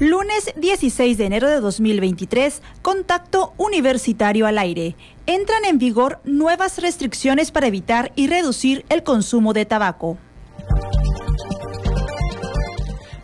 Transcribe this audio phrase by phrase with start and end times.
[0.00, 4.96] Lunes 16 de enero de 2023, contacto universitario al aire.
[5.26, 10.18] Entran en vigor nuevas restricciones para evitar y reducir el consumo de tabaco.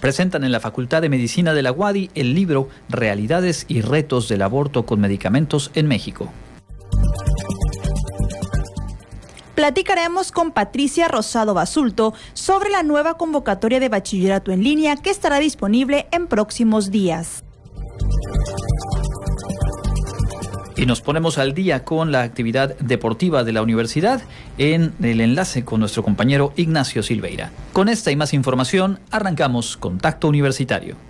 [0.01, 4.41] Presentan en la Facultad de Medicina de la UADI el libro Realidades y retos del
[4.41, 6.33] aborto con medicamentos en México.
[9.61, 15.39] Platicaremos con Patricia Rosado Basulto sobre la nueva convocatoria de bachillerato en línea que estará
[15.39, 17.45] disponible en próximos días.
[20.79, 24.23] Y nos ponemos al día con la actividad deportiva de la universidad
[24.57, 27.51] en el enlace con nuestro compañero Ignacio Silveira.
[27.75, 31.10] Con esta y más información, arrancamos Contacto Universitario.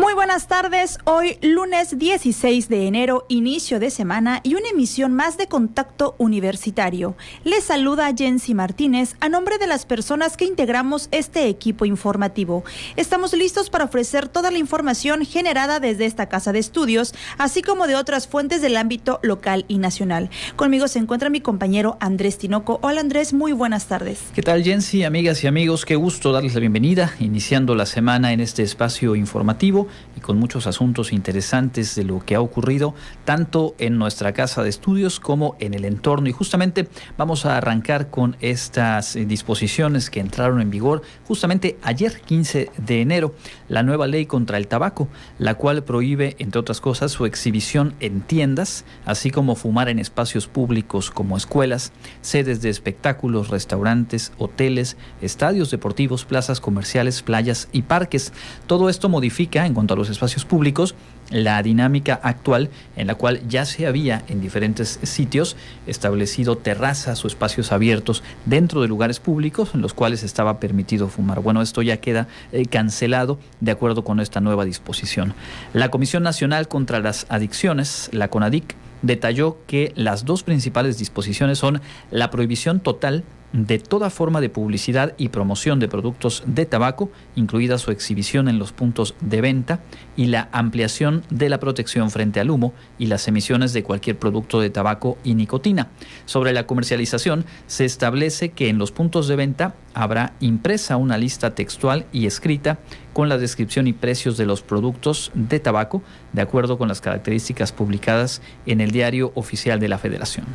[0.00, 5.36] muy buenas tardes, hoy lunes 16 de enero, inicio de semana y una emisión más
[5.36, 7.16] de Contacto Universitario.
[7.44, 12.64] Les saluda Jensi Martínez a nombre de las personas que integramos este equipo informativo.
[12.96, 17.86] Estamos listos para ofrecer toda la información generada desde esta casa de estudios, así como
[17.86, 20.30] de otras fuentes del ámbito local y nacional.
[20.56, 22.78] Conmigo se encuentra mi compañero Andrés Tinoco.
[22.82, 24.22] Hola Andrés, muy buenas tardes.
[24.34, 25.84] ¿Qué tal Jensi, amigas y amigos?
[25.84, 30.66] Qué gusto darles la bienvenida, iniciando la semana en este espacio informativo y con muchos
[30.66, 35.74] asuntos interesantes de lo que ha ocurrido tanto en nuestra casa de estudios como en
[35.74, 36.28] el entorno.
[36.28, 42.20] Y justamente vamos a arrancar con estas eh, disposiciones que entraron en vigor justamente ayer
[42.20, 43.34] 15 de enero,
[43.68, 48.20] la nueva ley contra el tabaco, la cual prohíbe, entre otras cosas, su exhibición en
[48.20, 55.70] tiendas, así como fumar en espacios públicos como escuelas, sedes de espectáculos, restaurantes, hoteles, estadios
[55.70, 58.32] deportivos, plazas comerciales, playas y parques.
[58.66, 60.94] Todo esto modifica en cuanto a los espacios públicos,
[61.30, 67.28] la dinámica actual en la cual ya se había en diferentes sitios establecido terrazas o
[67.28, 71.40] espacios abiertos dentro de lugares públicos en los cuales estaba permitido fumar.
[71.40, 75.32] Bueno, esto ya queda eh, cancelado de acuerdo con esta nueva disposición.
[75.72, 81.80] La Comisión Nacional contra las Adicciones, la CONADIC, detalló que las dos principales disposiciones son
[82.10, 87.78] la prohibición total de toda forma de publicidad y promoción de productos de tabaco, incluida
[87.78, 89.80] su exhibición en los puntos de venta,
[90.16, 94.60] y la ampliación de la protección frente al humo y las emisiones de cualquier producto
[94.60, 95.88] de tabaco y nicotina.
[96.26, 101.54] Sobre la comercialización, se establece que en los puntos de venta habrá impresa una lista
[101.54, 102.78] textual y escrita
[103.12, 106.02] con la descripción y precios de los productos de tabaco,
[106.32, 110.46] de acuerdo con las características publicadas en el Diario Oficial de la Federación.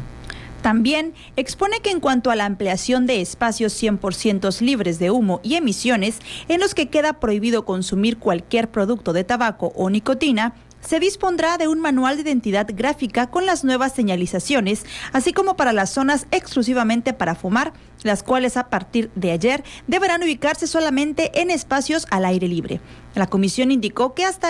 [0.66, 5.54] También expone que en cuanto a la ampliación de espacios 100% libres de humo y
[5.58, 6.18] emisiones,
[6.48, 11.68] en los que queda prohibido consumir cualquier producto de tabaco o nicotina, se dispondrá de
[11.68, 17.14] un manual de identidad gráfica con las nuevas señalizaciones, así como para las zonas exclusivamente
[17.14, 17.74] para fumar,
[18.06, 22.80] las cuales a partir de ayer deberán ubicarse solamente en espacios al aire libre.
[23.16, 24.50] La comisión indicó que, hasta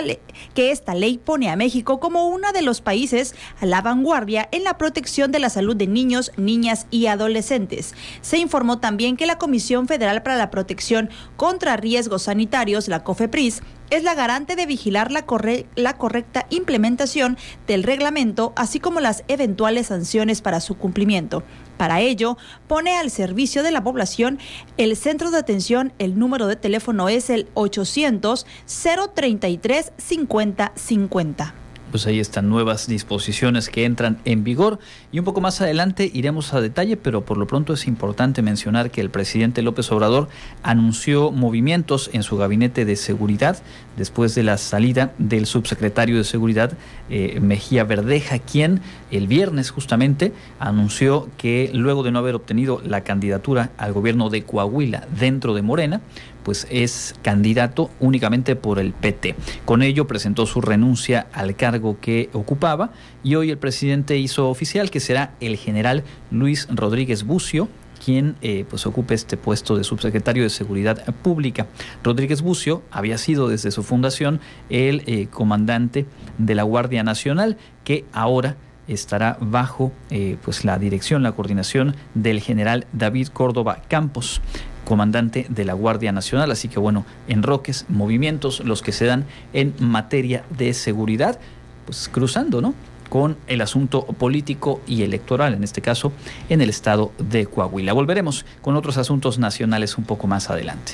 [0.55, 4.63] que esta ley pone a México como uno de los países a la vanguardia en
[4.63, 7.93] la protección de la salud de niños, niñas y adolescentes.
[8.21, 13.61] Se informó también que la Comisión Federal para la Protección contra Riesgos Sanitarios, la COFEPRIS,
[13.91, 15.25] es la garante de vigilar la,
[15.75, 17.37] la, correcta implementación
[17.67, 21.43] del reglamento, así como las eventuales sanciones para su cumplimiento.
[21.77, 22.37] Para ello,
[22.67, 24.39] pone al servicio de la población
[24.77, 25.93] el centro de atención.
[25.99, 28.45] El número de teléfono es el 800
[29.13, 31.64] 033 5050
[31.95, 34.79] pues ahí están nuevas disposiciones que entran en vigor.
[35.13, 38.91] Y un poco más adelante iremos a detalle, pero por lo pronto es importante mencionar
[38.91, 40.27] que el presidente López Obrador
[40.61, 43.63] anunció movimientos en su gabinete de seguridad
[43.95, 46.73] después de la salida del subsecretario de Seguridad
[47.09, 53.05] eh, Mejía Verdeja, quien el viernes justamente anunció que luego de no haber obtenido la
[53.05, 56.01] candidatura al gobierno de Coahuila dentro de Morena,
[56.45, 59.35] pues es candidato únicamente por el PT.
[59.65, 62.91] Con ello presentó su renuncia al cargo que ocupaba
[63.23, 67.67] y hoy el presidente hizo oficial que será el general Luis Rodríguez Bucio,
[68.03, 71.65] quien eh, pues ocupe este puesto de subsecretario de Seguridad Pública.
[72.03, 74.39] Rodríguez Bucio había sido desde su fundación
[74.69, 76.05] el eh, comandante
[76.37, 78.55] de la Guardia Nacional, que ahora
[78.87, 84.41] estará bajo eh, pues la dirección, la coordinación del general David Córdoba Campos
[84.85, 86.51] comandante de la Guardia Nacional.
[86.51, 91.39] Así que bueno, enroques, movimientos, los que se dan en materia de seguridad,
[91.85, 92.73] pues cruzando, ¿no?
[93.09, 96.11] con el asunto político y electoral, en este caso,
[96.49, 97.93] en el estado de Coahuila.
[97.93, 100.93] Volveremos con otros asuntos nacionales un poco más adelante.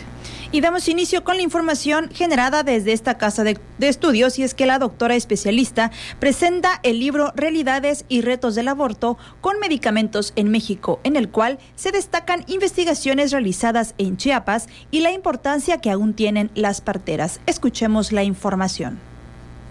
[0.54, 4.66] Y damos inicio con la información generada desde esta casa de, estudios y es que
[4.66, 11.00] la doctora especialista presenta el libro Realidades y retos del aborto con medicamentos en México,
[11.04, 16.52] en el cual se destacan investigaciones realizadas en Chiapas y la importancia que aún tienen
[16.54, 17.40] las parteras.
[17.46, 19.11] Escuchemos la información.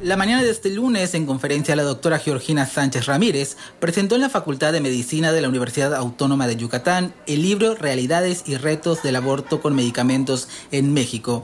[0.02, 4.30] La mañana de este lunes, en conferencia, la doctora Georgina Sánchez Ramírez presentó en la
[4.30, 9.16] Facultad de Medicina de la Universidad Autónoma de Yucatán el libro Realidades y Retos del
[9.16, 11.42] Aborto con Medicamentos en México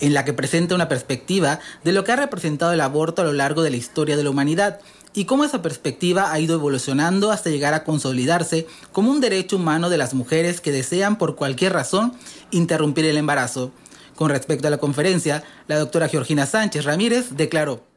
[0.00, 3.34] en la que presenta una perspectiva de lo que ha representado el aborto a lo
[3.34, 4.80] largo de la historia de la humanidad
[5.12, 9.90] y cómo esa perspectiva ha ido evolucionando hasta llegar a consolidarse como un derecho humano
[9.90, 12.14] de las mujeres que desean por cualquier razón
[12.52, 13.70] interrumpir el embarazo.
[14.14, 17.87] Con respecto a la conferencia, la doctora Georgina Sánchez Ramírez declaró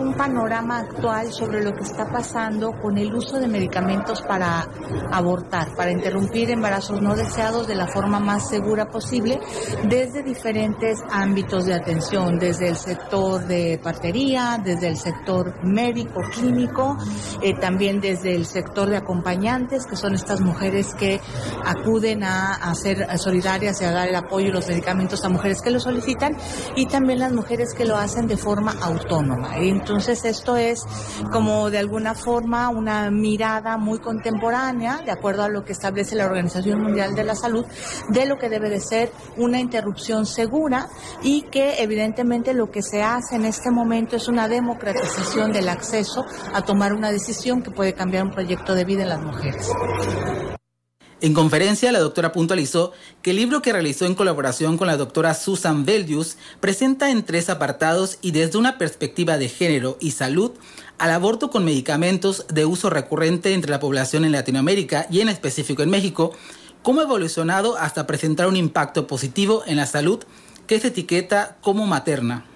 [0.00, 4.66] un panorama actual sobre lo que está pasando con el uso de medicamentos para
[5.10, 9.40] abortar, para interrumpir embarazos no deseados de la forma más segura posible
[9.88, 16.96] desde diferentes ámbitos de atención, desde el sector de partería, desde el sector médico, clínico,
[17.42, 21.20] eh, también desde el sector de acompañantes, que son estas mujeres que
[21.64, 25.60] acuden a, a ser solidarias y a dar el apoyo y los medicamentos a mujeres
[25.60, 26.36] que lo solicitan,
[26.76, 29.58] y también las mujeres que lo hacen de forma autónoma.
[29.78, 30.84] Entonces esto es
[31.32, 36.26] como de alguna forma una mirada muy contemporánea, de acuerdo a lo que establece la
[36.26, 37.64] Organización Mundial de la Salud,
[38.08, 40.88] de lo que debe de ser una interrupción segura
[41.22, 46.24] y que evidentemente lo que se hace en este momento es una democratización del acceso
[46.52, 49.70] a tomar una decisión que puede cambiar un proyecto de vida en las mujeres.
[51.20, 52.92] En conferencia, la doctora puntualizó
[53.22, 57.50] que el libro que realizó en colaboración con la doctora Susan Beldius presenta en tres
[57.50, 60.52] apartados y desde una perspectiva de género y salud
[60.96, 65.82] al aborto con medicamentos de uso recurrente entre la población en Latinoamérica y en específico
[65.82, 66.32] en México,
[66.82, 70.22] cómo ha evolucionado hasta presentar un impacto positivo en la salud
[70.68, 72.47] que se etiqueta como materna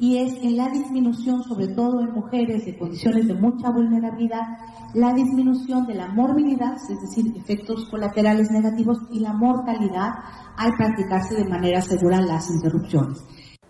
[0.00, 4.40] y es en la disminución, sobre todo en mujeres de condiciones de mucha vulnerabilidad,
[4.94, 10.08] la disminución de la morbilidad, es decir, efectos colaterales negativos, y la mortalidad
[10.56, 13.18] al practicarse de manera segura las interrupciones.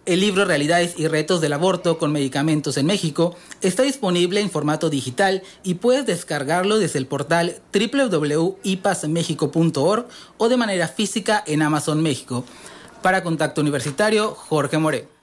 [0.07, 4.89] El libro Realidades y Retos del Aborto con Medicamentos en México está disponible en formato
[4.89, 10.07] digital y puedes descargarlo desde el portal www.ipasmexico.org
[10.39, 12.45] o de manera física en Amazon México.
[13.03, 15.20] Para Contacto Universitario, Jorge More.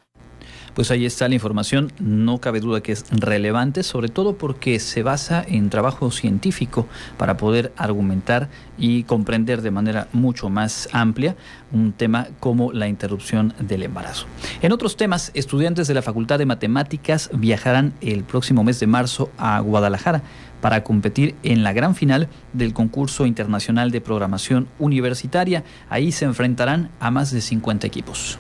[0.78, 5.02] Pues ahí está la información, no cabe duda que es relevante, sobre todo porque se
[5.02, 6.86] basa en trabajo científico
[7.18, 8.48] para poder argumentar
[8.78, 11.36] y comprender de manera mucho más amplia
[11.72, 14.28] un tema como la interrupción del embarazo.
[14.62, 19.32] En otros temas, estudiantes de la Facultad de Matemáticas viajarán el próximo mes de marzo
[19.40, 20.22] a Guadalajara
[20.62, 25.64] para competir en la gran final del concurso internacional de programación universitaria.
[25.90, 28.38] Ahí se enfrentarán a más de 50 equipos.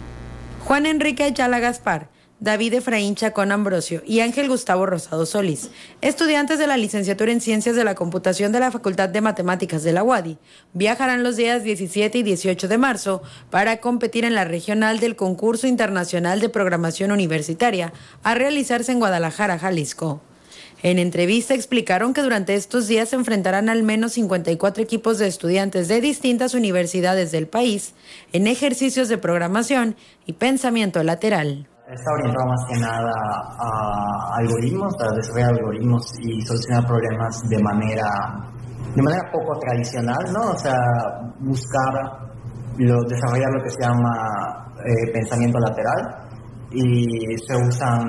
[0.65, 6.67] Juan Enrique Ayala Gaspar David Efraín Chacón Ambrosio y Ángel Gustavo Rosado Solís, estudiantes de
[6.67, 10.37] la licenciatura en Ciencias de la Computación de la Facultad de Matemáticas de la UADI,
[10.73, 15.65] viajarán los días 17 y 18 de marzo para competir en la regional del Concurso
[15.65, 17.91] Internacional de Programación Universitaria
[18.21, 20.21] a realizarse en Guadalajara, Jalisco.
[20.83, 25.87] En entrevista explicaron que durante estos días se enfrentarán al menos 54 equipos de estudiantes
[25.87, 27.95] de distintas universidades del país
[28.31, 29.95] en ejercicios de programación
[30.27, 31.67] y pensamiento lateral.
[31.89, 33.13] Está orientado más que nada
[33.59, 38.09] a algoritmos, a desarrollar algoritmos y solucionar problemas de manera,
[38.93, 40.51] de manera poco tradicional, ¿no?
[40.51, 40.75] O sea,
[41.39, 41.93] buscar
[42.77, 46.27] lo, desarrollar lo que se llama eh, pensamiento lateral
[46.71, 48.03] y se usan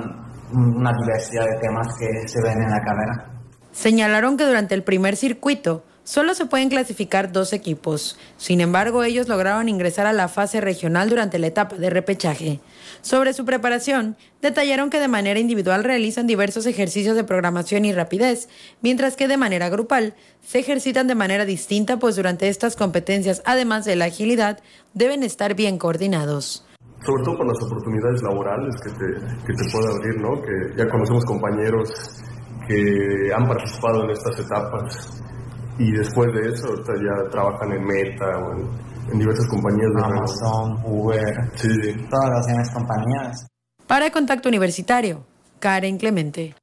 [0.51, 3.41] una diversidad de temas que se ven en la carrera.
[3.71, 8.17] Señalaron que durante el primer circuito Solo se pueden clasificar dos equipos.
[8.35, 12.61] Sin embargo, ellos lograron ingresar a la fase regional durante la etapa de repechaje.
[13.01, 18.49] Sobre su preparación, detallaron que de manera individual realizan diversos ejercicios de programación y rapidez,
[18.81, 23.85] mientras que de manera grupal se ejercitan de manera distinta, pues durante estas competencias, además
[23.85, 24.61] de la agilidad,
[24.95, 26.65] deben estar bien coordinados
[27.05, 30.41] sobre todo con las oportunidades laborales que te, que te puede abrir, ¿no?
[30.41, 31.89] Que ya conocemos compañeros
[32.67, 35.28] que han participado en estas etapas
[35.79, 41.33] y después de eso ya trabajan en Meta o en, diversas compañías de Amazon, Uber,
[41.55, 41.67] sí.
[42.11, 43.47] todas las demás compañías.
[43.87, 45.25] Para Contacto Universitario,
[45.59, 46.53] Karen Clemente.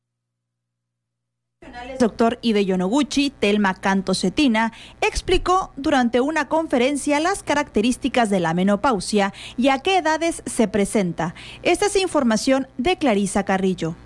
[1.98, 9.32] doctor Ide Yonoguchi, Telma Canto Cetina, explicó durante una conferencia las características de la menopausia
[9.56, 11.34] y a qué edades se presenta.
[11.62, 13.96] Esta es información de Clarisa Carrillo.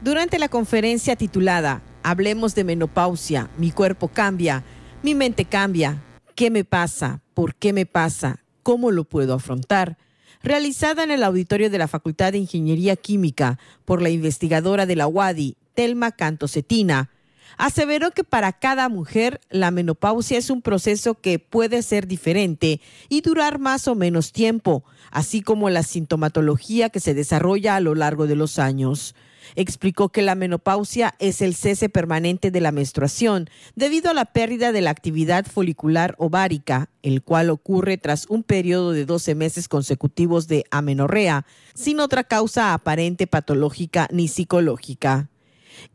[0.00, 4.64] Durante la conferencia titulada Hablemos de menopausia, mi cuerpo cambia,
[5.02, 6.02] mi mente cambia,
[6.34, 7.20] ¿qué me pasa?
[7.34, 8.40] ¿Por qué me pasa?
[8.62, 9.96] ¿Cómo lo puedo afrontar?
[10.42, 15.06] realizada en el auditorio de la Facultad de Ingeniería Química por la investigadora de la
[15.06, 17.10] UADI, Telma Cantocetina,
[17.58, 23.20] aseveró que para cada mujer la menopausia es un proceso que puede ser diferente y
[23.20, 28.26] durar más o menos tiempo, así como la sintomatología que se desarrolla a lo largo
[28.26, 29.14] de los años.
[29.54, 34.72] Explicó que la menopausia es el cese permanente de la menstruación debido a la pérdida
[34.72, 40.48] de la actividad folicular ovárica, el cual ocurre tras un periodo de 12 meses consecutivos
[40.48, 45.31] de amenorrea, sin otra causa aparente patológica ni psicológica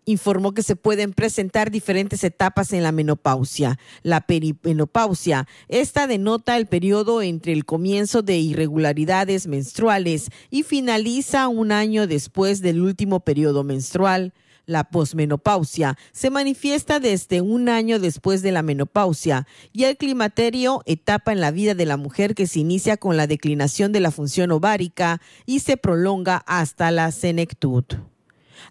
[0.05, 3.79] informó que se pueden presentar diferentes etapas en la menopausia.
[4.03, 11.71] La perimenopausia, esta denota el periodo entre el comienzo de irregularidades menstruales y finaliza un
[11.71, 14.33] año después del último periodo menstrual.
[14.67, 21.31] La posmenopausia se manifiesta desde un año después de la menopausia y el climaterio, etapa
[21.31, 24.51] en la vida de la mujer que se inicia con la declinación de la función
[24.51, 27.85] ovárica y se prolonga hasta la senectud.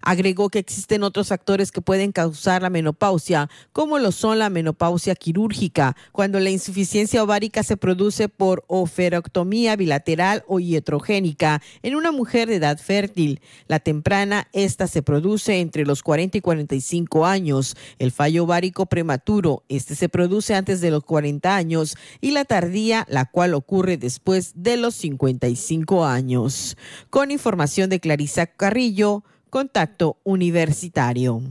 [0.01, 5.15] Agregó que existen otros factores que pueden causar la menopausia, como lo son la menopausia
[5.15, 12.47] quirúrgica, cuando la insuficiencia ovárica se produce por oferoctomía bilateral o ietrogénica en una mujer
[12.47, 13.41] de edad fértil.
[13.67, 17.75] La temprana, esta se produce entre los 40 y 45 años.
[17.99, 21.95] El fallo ovárico prematuro, este se produce antes de los 40 años.
[22.21, 26.77] Y la tardía, la cual ocurre después de los 55 años.
[27.09, 31.41] Con información de Clarisa Carrillo, Contacto Universitario.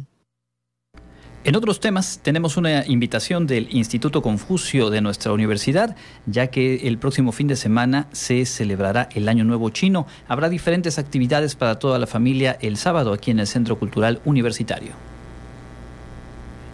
[1.44, 6.98] En otros temas, tenemos una invitación del Instituto Confucio de nuestra universidad, ya que el
[6.98, 10.06] próximo fin de semana se celebrará el Año Nuevo Chino.
[10.28, 14.92] Habrá diferentes actividades para toda la familia el sábado aquí en el Centro Cultural Universitario.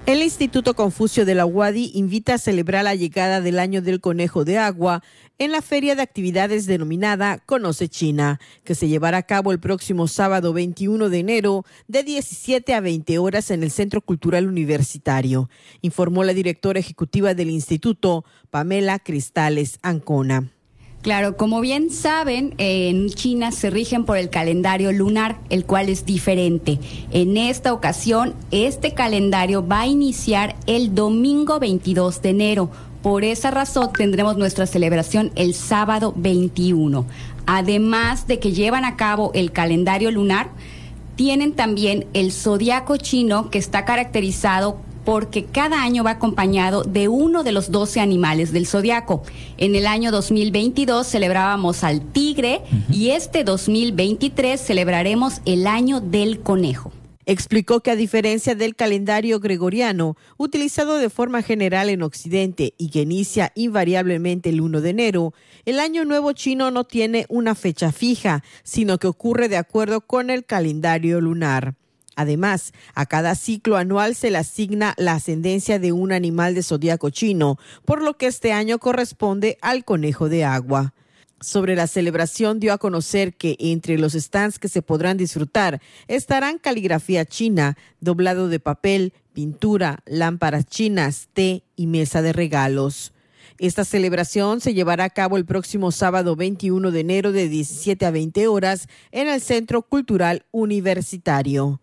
[0.04, 4.44] El Instituto Confucio de la UADI invita a celebrar la llegada del año del conejo
[4.44, 5.00] de agua
[5.44, 10.06] en la feria de actividades denominada Conoce China, que se llevará a cabo el próximo
[10.06, 16.22] sábado 21 de enero de 17 a 20 horas en el Centro Cultural Universitario, informó
[16.22, 20.52] la directora ejecutiva del instituto, Pamela Cristales Ancona.
[21.02, 26.06] Claro, como bien saben, en China se rigen por el calendario lunar, el cual es
[26.06, 26.78] diferente.
[27.10, 32.70] En esta ocasión, este calendario va a iniciar el domingo 22 de enero.
[33.02, 37.04] Por esa razón tendremos nuestra celebración el sábado 21.
[37.46, 40.50] Además de que llevan a cabo el calendario lunar,
[41.16, 47.42] tienen también el zodiaco chino que está caracterizado porque cada año va acompañado de uno
[47.42, 49.24] de los 12 animales del zodiaco.
[49.58, 56.92] En el año 2022 celebrábamos al tigre y este 2023 celebraremos el año del conejo.
[57.24, 63.02] Explicó que a diferencia del calendario gregoriano, utilizado de forma general en Occidente y que
[63.02, 68.42] inicia invariablemente el 1 de enero, el Año Nuevo chino no tiene una fecha fija,
[68.64, 71.76] sino que ocurre de acuerdo con el calendario lunar.
[72.16, 77.10] Además, a cada ciclo anual se le asigna la ascendencia de un animal de zodiaco
[77.10, 80.92] chino, por lo que este año corresponde al conejo de agua.
[81.42, 86.58] Sobre la celebración dio a conocer que entre los stands que se podrán disfrutar estarán
[86.58, 93.12] caligrafía china, doblado de papel, pintura, lámparas chinas, té y mesa de regalos.
[93.58, 98.12] Esta celebración se llevará a cabo el próximo sábado 21 de enero de 17 a
[98.12, 101.80] 20 horas en el Centro Cultural Universitario.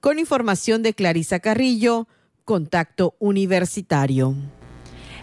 [0.00, 2.08] Con información de Clarisa Carrillo,
[2.46, 4.34] Contacto Universitario.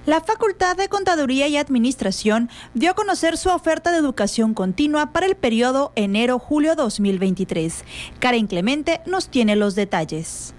[0.08, 5.27] La Facultad de Contaduría y Administración dio a conocer su oferta de educación continua para
[5.27, 7.84] el periodo enero-julio 2023.
[8.20, 10.55] Karen Clemente nos tiene los detalles.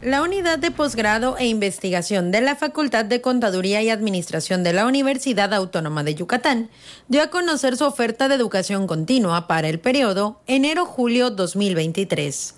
[0.00, 4.86] La unidad de posgrado e investigación de la Facultad de Contaduría y Administración de la
[4.86, 6.70] Universidad Autónoma de Yucatán
[7.08, 12.54] dio a conocer su oferta de educación continua para el periodo enero-julio 2023.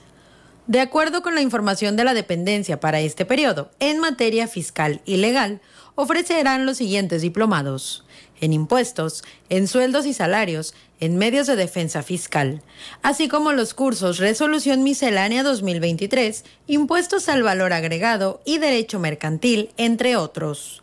[0.66, 5.18] De acuerdo con la información de la dependencia para este periodo, en materia fiscal y
[5.18, 5.60] legal,
[5.94, 8.04] ofrecerán los siguientes diplomados
[8.40, 12.62] en impuestos, en sueldos y salarios, en medios de defensa fiscal,
[13.02, 20.16] así como los cursos Resolución Miscelánea 2023, Impuestos al Valor Agregado y Derecho Mercantil, entre
[20.16, 20.82] otros.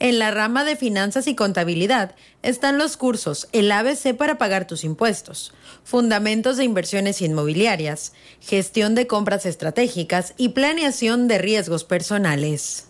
[0.00, 4.84] En la rama de finanzas y contabilidad están los cursos El ABC para pagar tus
[4.84, 5.52] impuestos,
[5.82, 12.86] Fundamentos de inversiones inmobiliarias, Gestión de compras estratégicas y Planeación de riesgos personales.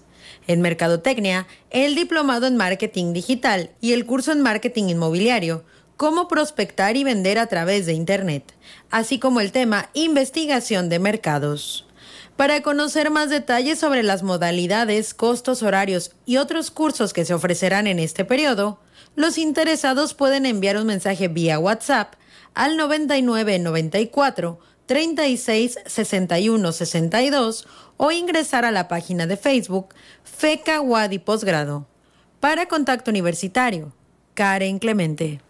[0.47, 5.65] En Mercadotecnia, el diplomado en marketing digital y el curso en marketing inmobiliario,
[5.97, 8.55] cómo prospectar y vender a través de Internet,
[8.91, 11.88] así como el tema investigación de mercados.
[12.39, 17.89] Para conocer más detalles sobre las modalidades, costos, horarios y otros cursos que se ofrecerán
[17.89, 18.79] en este periodo,
[19.17, 22.15] los interesados pueden enviar un mensaje vía WhatsApp
[22.55, 27.67] al 9994 36 61 62
[27.97, 29.89] o ingresar a la página de Facebook
[30.23, 31.89] FECA Wadi Posgrado.
[32.39, 33.93] Para Contacto Universitario,
[34.35, 35.41] Karen Clemente.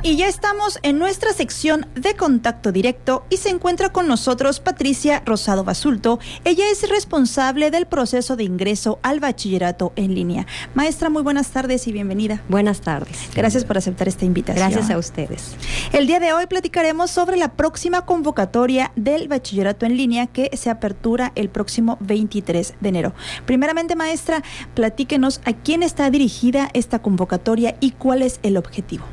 [0.00, 5.22] Y ya estamos en nuestra sección de contacto directo y se encuentra con nosotros Patricia
[5.26, 6.20] Rosado Basulto.
[6.44, 10.46] Ella es responsable del proceso de ingreso al bachillerato en línea.
[10.74, 12.42] Maestra, muy buenas tardes y bienvenida.
[12.48, 13.28] Buenas tardes.
[13.34, 14.70] Gracias por aceptar esta invitación.
[14.70, 15.56] Gracias a ustedes.
[15.92, 20.70] El día de hoy platicaremos sobre la próxima convocatoria del bachillerato en línea que se
[20.70, 23.14] apertura el próximo 23 de enero.
[23.46, 29.04] Primeramente, maestra, platíquenos a quién está dirigida esta convocatoria y cuál es el objetivo.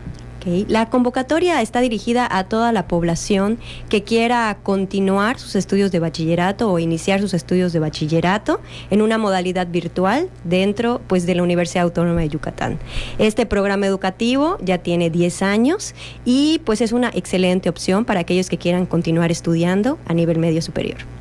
[0.46, 3.58] La convocatoria está dirigida a toda la población
[3.90, 8.62] que quiera continuar sus estudios de bachillerato o iniciar sus estudios de bachillerato
[8.92, 12.78] en una modalidad virtual dentro pues, de la Universidad Autónoma de Yucatán.
[13.18, 18.50] Este programa educativo ya tiene 10 años y pues es una excelente opción para aquellos
[18.50, 21.15] que quieran continuar estudiando a nivel medio superior.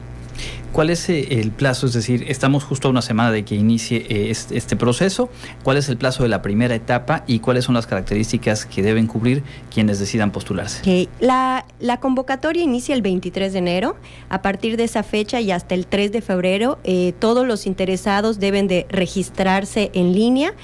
[0.75, 1.87] ¿Cuál es eh, el plazo?
[1.87, 5.31] Es decir, estamos justo a una semana de que inicie eh, este proceso.
[5.62, 9.07] ¿Cuál es el plazo de la primera etapa y cuáles son las características que deben
[9.07, 11.09] cubrir quienes decidan postularse?
[11.21, 11.64] La,
[12.00, 13.97] convocatoria inicia el 23 de enero.
[14.28, 18.40] A partir de esa fecha y hasta el 3 de febrero, eh, todos los interesados
[18.40, 20.54] deben de registrarse en línea.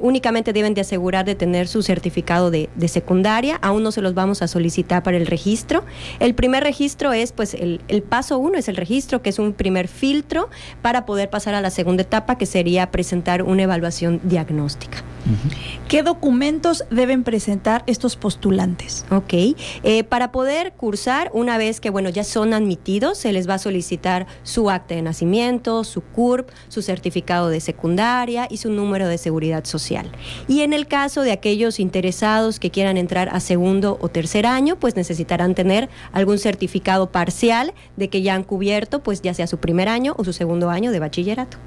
[0.00, 3.56] únicamente deben de asegurar de tener su certificado de, secundaria.
[3.62, 5.82] Aún no se los vamos a solicitar para el registro.
[6.18, 9.52] El primer registro es, pues, el, el paso uno es el registro que es un
[9.52, 10.50] primer filtro
[10.82, 15.02] para poder pasar a la segunda etapa, que sería presentar una evaluación diagnóstica.
[15.88, 19.04] ¿Qué documentos deben presentar estos postulantes?
[19.10, 19.34] Ok,
[19.82, 23.58] eh, para poder cursar, una vez que bueno ya son admitidos, se les va a
[23.58, 29.18] solicitar su acta de nacimiento, su CURP, su certificado de secundaria y su número de
[29.18, 30.10] seguridad social.
[30.48, 34.78] Y en el caso de aquellos interesados que quieran entrar a segundo o tercer año,
[34.78, 39.58] pues necesitarán tener algún certificado parcial de que ya han cubierto, pues ya sea su
[39.58, 41.58] primer año o su segundo año de bachillerato.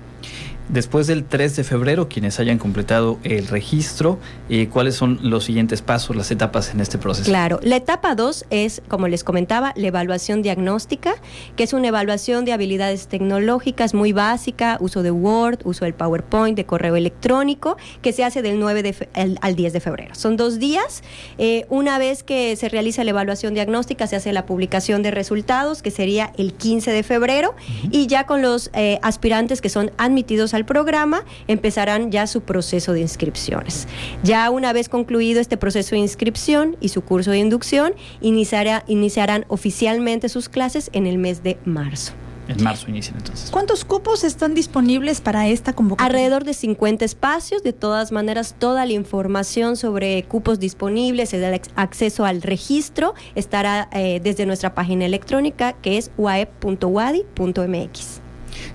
[0.69, 4.17] Después del 3 de febrero, quienes hayan completado el registro,
[4.49, 7.29] eh, ¿cuáles son los siguientes pasos, las etapas en este proceso?
[7.29, 11.15] Claro, la etapa 2 es, como les comentaba, la evaluación diagnóstica,
[11.57, 16.55] que es una evaluación de habilidades tecnológicas muy básica, uso de Word, uso del PowerPoint,
[16.55, 18.95] de correo electrónico, que se hace del 9
[19.41, 20.15] al 10 de febrero.
[20.15, 21.03] Son dos días.
[21.37, 25.81] Eh, una vez que se realiza la evaluación diagnóstica, se hace la publicación de resultados,
[25.81, 27.53] que sería el 15 de febrero,
[27.91, 32.93] y ya con los eh, aspirantes que son admitidos al programa, empezarán ya su proceso
[32.93, 33.87] de inscripciones.
[34.23, 40.29] Ya una vez concluido este proceso de inscripción y su curso de inducción, iniciarán oficialmente
[40.29, 42.13] sus clases en el mes de marzo.
[42.47, 43.49] En marzo inician entonces.
[43.51, 46.07] ¿Cuántos cupos están disponibles para esta convocatoria?
[46.07, 47.63] Alrededor de 50 espacios.
[47.63, 54.19] De todas maneras, toda la información sobre cupos disponibles, el acceso al registro, estará eh,
[54.21, 58.22] desde nuestra página electrónica que es uaep.wadi.mx.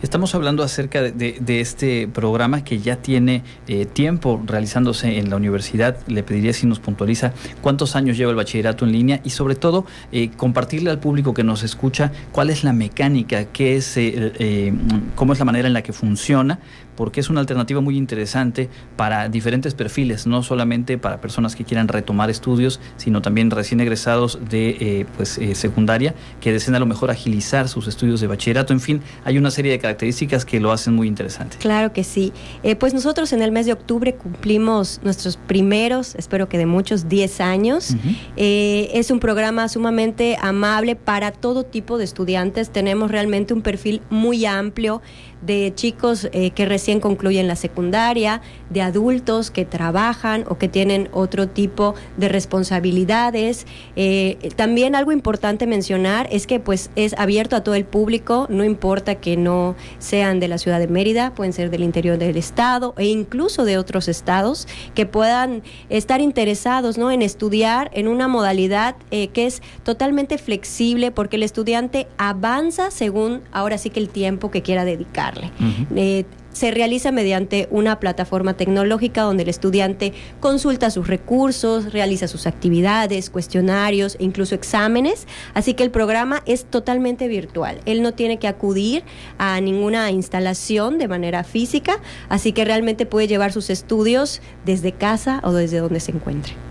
[0.02, 5.96] Estamos hablando acerca de, este programa que ya tiene eh, tiempo realizándose en la universidad.
[6.06, 9.86] Le pediría si nos puntualiza cuántos años lleva el bachillerato en línea y sobre todo
[10.12, 14.72] eh, compartirle al público que nos escucha cuál es la mecánica, qué es, eh,
[15.14, 16.60] cómo es la manera en la que funciona
[16.98, 21.86] porque es una alternativa muy interesante para diferentes perfiles, no solamente para personas que quieran
[21.86, 26.86] retomar estudios, sino también recién egresados de eh, pues, eh, secundaria que deseen a lo
[26.86, 28.72] mejor agilizar sus estudios de bachillerato.
[28.72, 31.58] En fin, hay una serie de características que lo hacen muy interesante.
[31.58, 32.32] Claro que sí.
[32.64, 37.08] Eh, pues nosotros en el mes de octubre cumplimos nuestros primeros, espero que de muchos,
[37.08, 37.94] 10 años.
[38.34, 42.70] es un programa sumamente amable para todo tipo de estudiantes.
[42.70, 45.00] Tenemos realmente un perfil muy amplio
[45.42, 51.48] de chicos que recién concluyen la secundaria, de adultos que trabajan o que tienen otro
[51.48, 53.66] tipo de responsabilidades.
[53.96, 58.64] Eh, también algo importante mencionar es que pues es abierto a todo el público, no
[58.64, 62.94] importa que no sean de la ciudad de Mérida, pueden ser del interior del estado
[62.96, 67.10] e incluso de otros estados que puedan estar interesados ¿no?
[67.10, 73.42] en estudiar en una modalidad eh, que es totalmente flexible porque el estudiante avanza según
[73.52, 74.84] ahora sí que el tiempo que quiera
[75.32, 76.26] dedicarle
[76.58, 83.30] se realiza mediante una plataforma tecnológica donde el estudiante consulta sus recursos, realiza sus actividades,
[83.30, 85.28] cuestionarios, e incluso exámenes.
[85.54, 87.80] Así que el programa es totalmente virtual.
[87.86, 89.04] Él no tiene que acudir
[89.38, 95.40] a ninguna instalación de manera física, así que realmente puede llevar sus estudios desde casa
[95.44, 96.67] o desde donde se encuentre.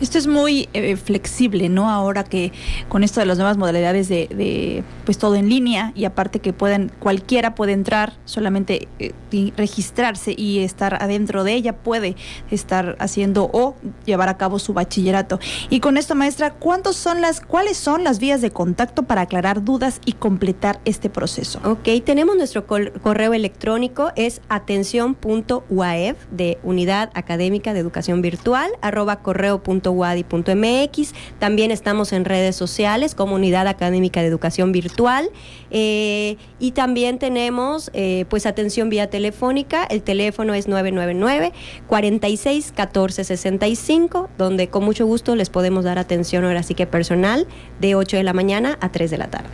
[0.00, 1.88] Esto es muy eh, flexible, ¿no?
[1.90, 2.52] Ahora que
[2.88, 6.92] con esto de las nuevas modalidades de, pues todo en línea y aparte que pueden
[6.98, 9.12] cualquiera puede entrar, solamente eh,
[9.56, 12.16] registrarse y estar adentro de ella puede
[12.50, 15.40] estar haciendo o llevar a cabo su bachillerato.
[15.70, 19.64] Y con esto, maestra, ¿cuántos son las cuáles son las vías de contacto para aclarar
[19.64, 21.58] dudas y completar este proceso?
[21.64, 29.62] Ok, tenemos nuestro correo electrónico es atención.uaef de Unidad Académica de Educación Virtual arroba correo
[29.92, 31.14] wadi.mx.
[31.38, 35.30] También estamos en redes sociales, Comunidad Académica de Educación Virtual.
[35.70, 39.84] Eh, y también tenemos eh, pues atención vía telefónica.
[39.84, 41.52] El teléfono es 999
[41.86, 47.46] 46 14 65, donde con mucho gusto les podemos dar atención ahora sí que personal
[47.80, 49.48] de 8 de la mañana a 3 de la tarde.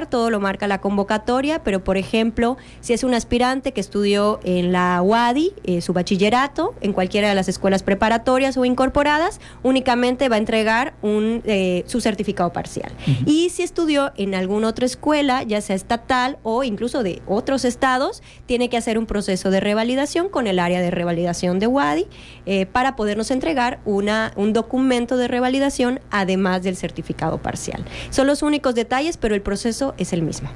[0.10, 4.72] todo lo marca la convocatoria, pero por ejemplo, si es un aspirante que estudió en
[4.72, 10.36] la UADI, eh, su bachillerato, en cualquiera de las escuelas preparatorias o incorporadas, únicamente va
[10.36, 12.92] a entregar un, eh, su certificado parcial.
[13.26, 18.22] Y si estudió en alguna otra escuela, ya sea estatal o incluso de otros estados,
[18.46, 22.08] tiene que hacer un proceso de revalidación con el área de revalidación de UADI
[22.46, 27.86] eh, para podernos entregar una, un documento de revalidación además del certificado parcial.
[28.10, 29.61] Son los únicos detalles, pero el proceso
[29.98, 30.50] es el mismo.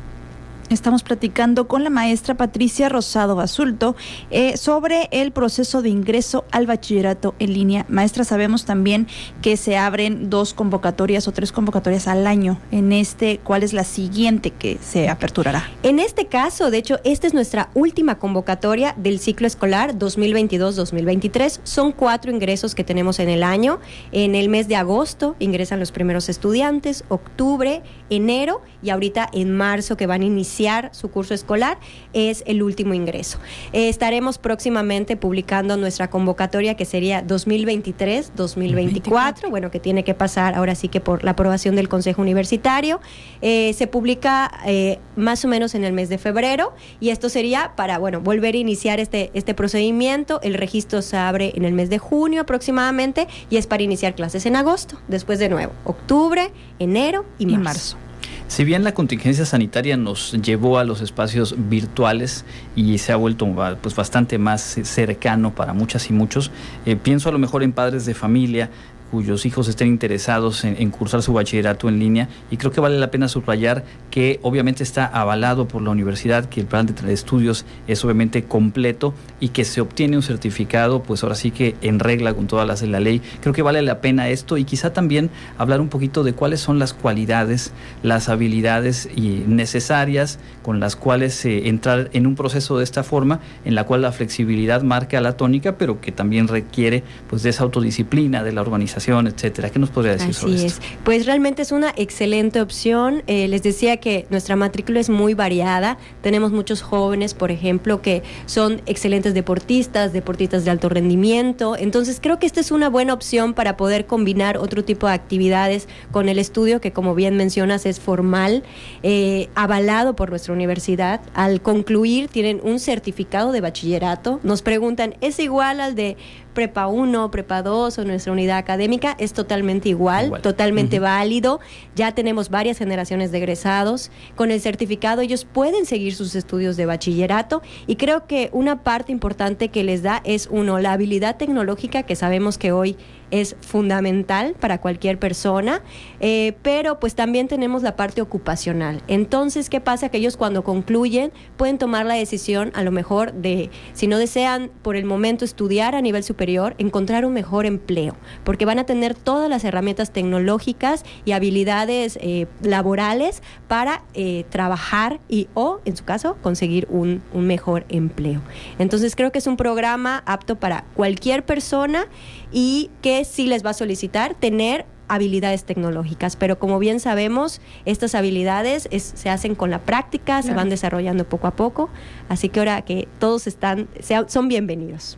[0.69, 3.95] Estamos platicando con la maestra Patricia Rosado Basulto
[4.31, 7.85] eh, sobre el proceso de ingreso al bachillerato en línea.
[7.87, 9.05] Maestra, sabemos también
[9.43, 12.59] que se abren dos convocatorias o tres convocatorias al año.
[12.71, 15.69] En este, ¿cuál es la siguiente que se aperturará?
[15.83, 21.59] En este caso, de hecho, esta es nuestra última convocatoria del ciclo escolar 2022-2023.
[21.63, 23.79] Son cuatro ingresos que tenemos en el año.
[24.11, 29.95] En el mes de agosto ingresan los primeros estudiantes, octubre, enero y ahorita en marzo
[29.95, 31.77] que van a iniciar iniciar su curso escolar
[32.13, 33.39] es el último ingreso.
[33.73, 40.75] Eh, estaremos próximamente publicando nuestra convocatoria que sería 2023-2024, bueno, que tiene que pasar ahora
[40.75, 43.01] sí que por la aprobación del Consejo Universitario.
[43.41, 47.73] Eh, se publica eh, más o menos en el mes de febrero y esto sería
[47.75, 50.39] para, bueno, volver a iniciar este, este procedimiento.
[50.41, 54.45] El registro se abre en el mes de junio aproximadamente y es para iniciar clases
[54.45, 57.97] en agosto, después de nuevo, octubre, enero y marzo.
[58.47, 63.47] Si bien la contingencia sanitaria nos llevó a los espacios virtuales y se ha vuelto
[63.81, 66.51] pues, bastante más cercano para muchas y muchos,
[66.85, 68.69] eh, pienso a lo mejor en padres de familia
[69.11, 73.11] cuyos hijos estén interesados en, cursar su bachillerato en línea y creo que vale la
[73.11, 78.03] pena subrayar que obviamente está avalado por la universidad, que el plan de estudios es
[78.03, 82.47] obviamente completo y que se obtiene un certificado, pues ahora sí que en regla con
[82.47, 83.21] todas las de la ley.
[83.41, 86.79] Creo que vale la pena esto y quizá también hablar un poquito de cuáles son
[86.79, 87.71] las cualidades,
[88.03, 93.75] las habilidades necesarias con las cuales eh, entrar en un proceso de esta forma, en
[93.75, 98.43] la cual la flexibilidad marca la tónica, pero que también requiere pues de esa autodisciplina
[98.43, 99.69] de la organización etcétera.
[99.69, 100.63] ¿Qué nos podría decir sobre es.
[100.63, 100.85] esto?
[101.03, 103.23] Pues realmente es una excelente opción.
[103.27, 105.97] Eh, les decía que nuestra matrícula es muy variada.
[106.21, 111.75] Tenemos muchos jóvenes, por ejemplo, que son excelentes deportistas, deportistas de alto rendimiento.
[111.77, 115.87] Entonces creo que esta es una buena opción para poder combinar otro tipo de actividades
[116.11, 118.63] con el estudio, que como bien mencionas es formal,
[119.03, 121.21] eh, avalado por nuestra universidad.
[121.33, 124.39] Al concluir tienen un certificado de bachillerato.
[124.43, 126.17] Nos preguntan, ¿es igual al de
[126.55, 131.59] prepa 1, prepa 2 o nuestra unidad académica es totalmente igual, totalmente válido.
[131.95, 134.09] Ya tenemos varias generaciones de egresados.
[134.35, 139.11] Con el certificado ellos pueden seguir sus estudios de bachillerato y creo que una parte
[139.11, 142.97] importante que les da es uno, la habilidad tecnológica que sabemos que hoy
[143.31, 145.81] es fundamental para cualquier persona,
[146.19, 149.01] eh, pero pues también tenemos la parte ocupacional.
[149.07, 150.09] Entonces, ¿qué pasa?
[150.09, 154.71] Que ellos cuando concluyen pueden tomar la decisión a lo mejor de, si no desean
[154.81, 159.15] por el momento estudiar a nivel superior, encontrar un mejor empleo, porque van a tener
[159.15, 166.05] todas las herramientas tecnológicas y habilidades eh, laborales para eh, trabajar y o, en su
[166.05, 168.41] caso, conseguir un, un mejor empleo.
[168.79, 172.07] Entonces, creo que es un programa apto para cualquier persona
[172.55, 178.15] y que sí les va a solicitar tener habilidades tecnológicas, pero como bien sabemos, estas
[178.15, 181.89] habilidades se hacen con la práctica, se van desarrollando poco a poco,
[182.29, 183.89] así que ahora que todos están,
[184.27, 185.17] son bienvenidos.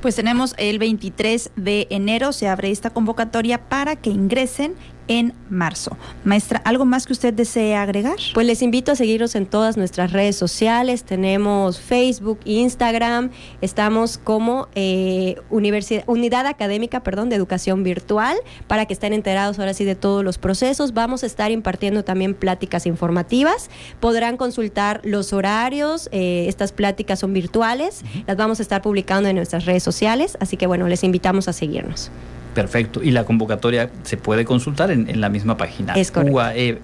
[0.00, 4.76] Pues tenemos el 23 de enero, se abre esta convocatoria para que ingresen
[5.08, 5.96] en marzo.
[6.24, 8.16] Maestra, ¿algo más que usted desee agregar?
[8.32, 11.04] Pues les invito a seguirnos en todas nuestras redes sociales.
[11.04, 13.30] Tenemos Facebook, Instagram.
[13.60, 18.36] Estamos como eh, Universidad, Unidad Académica perdón, de Educación Virtual
[18.66, 20.94] para que estén enterados ahora sí de todos los procesos.
[20.94, 23.70] Vamos a estar impartiendo también pláticas informativas.
[24.00, 26.08] Podrán consultar los horarios.
[26.12, 28.02] Eh, estas pláticas son virtuales.
[28.26, 30.36] Las vamos a estar publicando en nuestras redes sociales.
[30.40, 32.10] Así que bueno, les invitamos a seguirnos.
[32.54, 33.02] Perfecto.
[33.02, 35.94] Y la convocatoria se puede consultar en, la misma página.
[35.94, 36.76] Es uaev.wadi.mx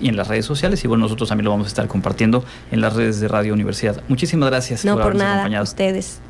[0.00, 0.82] y en las redes sociales.
[0.84, 4.02] Y bueno, nosotros también lo vamos a estar compartiendo en las redes de Radio Universidad.
[4.08, 6.20] Muchísimas gracias no, por, nada, a ustedes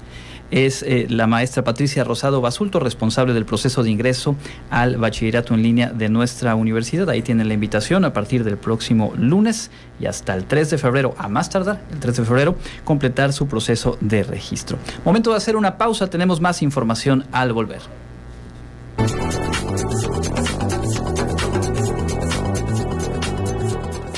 [0.51, 4.37] es eh, la maestra Patricia Rosado Basulto, responsable del proceso de ingreso
[4.71, 7.09] al bachillerato en línea de nuestra universidad.
[7.09, 11.15] Ahí tienen la invitación a partir del próximo lunes y hasta el 3 de febrero,
[11.19, 14.79] a más tardar, el 3 de febrero, completar su proceso de registro.
[15.05, 17.81] Momento de hacer una pausa, tenemos más información al volver.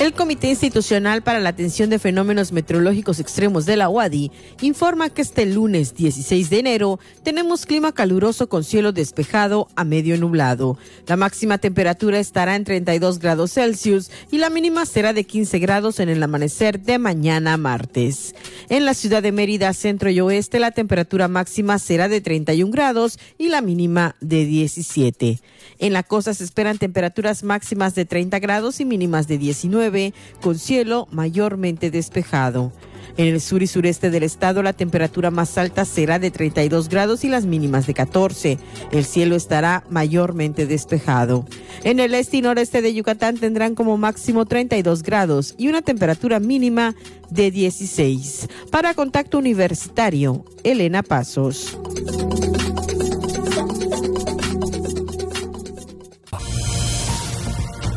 [0.03, 5.21] El Comité Institucional para la Atención de Fenómenos Meteorológicos Extremos de la UADI informa que
[5.21, 10.77] este lunes 16 de enero tenemos clima caluroso con cielo despejado a medio nublado.
[11.07, 16.01] La máxima temperatura estará en 32 grados Celsius y la mínima será de 15 grados
[16.01, 18.35] en el amanecer de mañana martes.
[18.67, 23.19] En la ciudad de Mérida, centro y oeste, la temperatura máxima será de 31 grados
[23.37, 25.39] y la mínima de 17.
[25.79, 29.92] En la costa se esperan temperaturas máximas de 30 grados y mínimas de 19,
[30.41, 32.71] con cielo mayormente despejado.
[33.15, 37.23] En el sur y sureste del estado la temperatura más alta será de 32 grados
[37.23, 38.57] y las mínimas de 14.
[38.91, 41.45] El cielo estará mayormente despejado.
[41.83, 46.39] En el este y noreste de Yucatán tendrán como máximo 32 grados y una temperatura
[46.39, 46.95] mínima
[47.29, 48.47] de 16.
[48.71, 51.77] Para Contacto Universitario, Elena Pasos.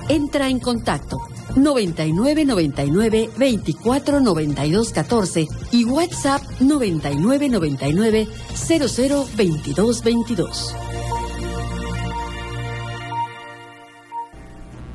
[0.09, 1.19] Entra en contacto
[1.57, 10.77] 99 99 24 92 14 y WhatsApp 99 99 00 22 22.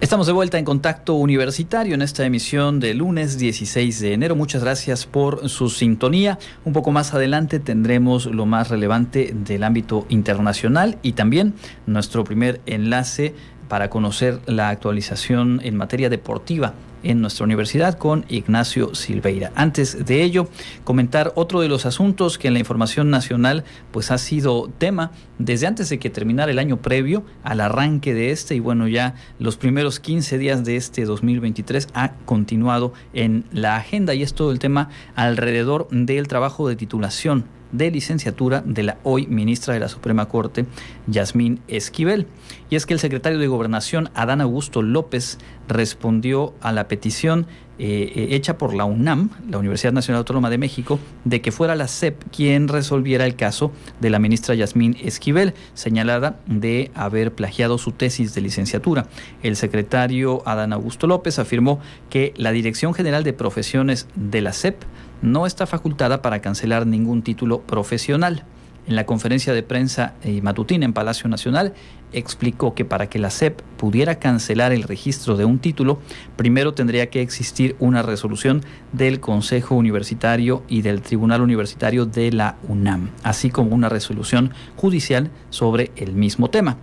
[0.01, 4.35] Estamos de vuelta en contacto universitario en esta emisión de lunes 16 de enero.
[4.35, 6.39] Muchas gracias por su sintonía.
[6.65, 11.53] Un poco más adelante tendremos lo más relevante del ámbito internacional y también
[11.85, 13.35] nuestro primer enlace
[13.71, 19.53] para conocer la actualización en materia deportiva en nuestra universidad con Ignacio Silveira.
[19.55, 20.49] Antes de ello,
[20.83, 25.67] comentar otro de los asuntos que en la información nacional pues ha sido tema desde
[25.67, 29.55] antes de que terminara el año previo al arranque de este y bueno, ya los
[29.55, 34.59] primeros 15 días de este 2023 ha continuado en la agenda y es todo el
[34.59, 40.27] tema alrededor del trabajo de titulación de licenciatura de la hoy ministra de la Suprema
[40.27, 40.65] Corte,
[41.07, 42.27] Yasmín Esquivel.
[42.69, 47.47] Y es que el secretario de Gobernación, Adán Augusto López, respondió a la petición
[47.83, 51.75] eh, eh, hecha por la UNAM, la Universidad Nacional Autónoma de México, de que fuera
[51.75, 57.79] la SEP quien resolviera el caso de la ministra Yasmín Esquivel, señalada de haber plagiado
[57.79, 59.07] su tesis de licenciatura.
[59.41, 61.79] El secretario Adán Augusto López afirmó
[62.11, 64.83] que la Dirección General de Profesiones de la SEP
[65.21, 68.43] no está facultada para cancelar ningún título profesional.
[68.87, 71.73] En la conferencia de prensa eh, matutina en Palacio Nacional,
[72.13, 75.99] explicó que para que la SEP pudiera cancelar el registro de un título,
[76.35, 82.57] primero tendría que existir una resolución del Consejo Universitario y del Tribunal Universitario de la
[82.67, 86.77] UNAM, así como una resolución judicial sobre el mismo tema.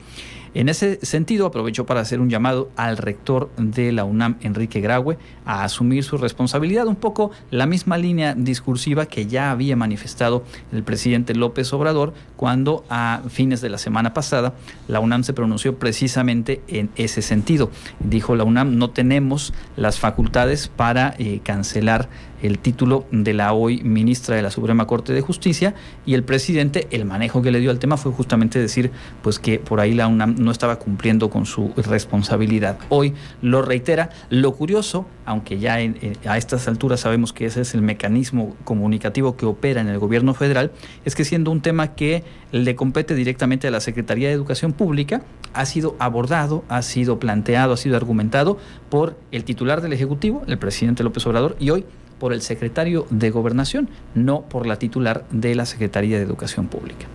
[0.55, 5.19] En ese sentido, aprovecho para hacer un llamado al rector de la UNAM, Enrique Graue,
[5.45, 10.83] a asumir su responsabilidad, un poco la misma línea discursiva que ya había manifestado el
[10.83, 14.55] presidente López Obrador cuando a fines de la semana pasada
[14.87, 17.71] la UNAM se pronunció precisamente en ese sentido.
[18.01, 22.09] Dijo la UNAM, no tenemos las facultades para eh, cancelar
[22.43, 25.75] el título de la hoy ministra de la Suprema Corte de Justicia
[26.07, 28.91] y el presidente, el manejo que le dio al tema fue justamente decir
[29.23, 32.79] pues que por ahí la UNAM no estaba cumpliendo con su responsabilidad.
[32.89, 34.11] Hoy lo reitera.
[34.31, 39.47] Lo curioso, aunque ya a estas alturas sabemos que ese es el mecanismo comunicativo que
[39.47, 40.73] opera en el gobierno federal,
[41.05, 45.23] es que siendo un tema que le compete directamente a la Secretaría de Educación Pública,
[45.53, 48.59] ha sido abordado, ha sido planteado, ha sido argumentado
[48.91, 51.85] por el titular del Ejecutivo, el presidente López Obrador, y hoy
[52.19, 57.07] por el secretario de Gobernación, no por la titular de la Secretaría de Educación Pública.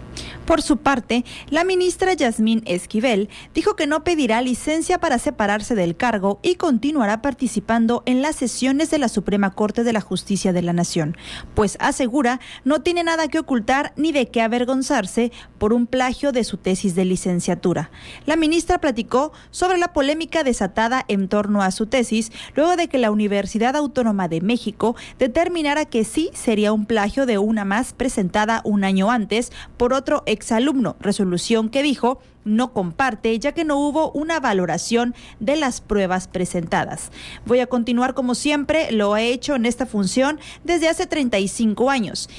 [0.46, 5.96] Por su parte, la ministra Yasmín Esquivel dijo que no pedirá licencia para separarse del
[5.96, 10.62] cargo y continuará participando en las sesiones de la Suprema Corte de la Justicia de
[10.62, 11.16] la Nación,
[11.56, 16.44] pues asegura no tiene nada que ocultar ni de qué avergonzarse por un plagio de
[16.44, 17.90] su tesis de licenciatura.
[18.26, 22.98] La ministra platicó sobre la polémica desatada en torno a su tesis luego de que
[22.98, 28.62] la Universidad Autónoma de México determinara que sí sería un plagio de una más presentada
[28.66, 34.12] un año antes por otro exalumno, resolución que dijo no comparte, ya que no hubo
[34.12, 37.12] una valoración de las pruebas presentadas.
[37.46, 42.30] Voy a continuar como siempre, lo he hecho en esta función desde hace 35 años.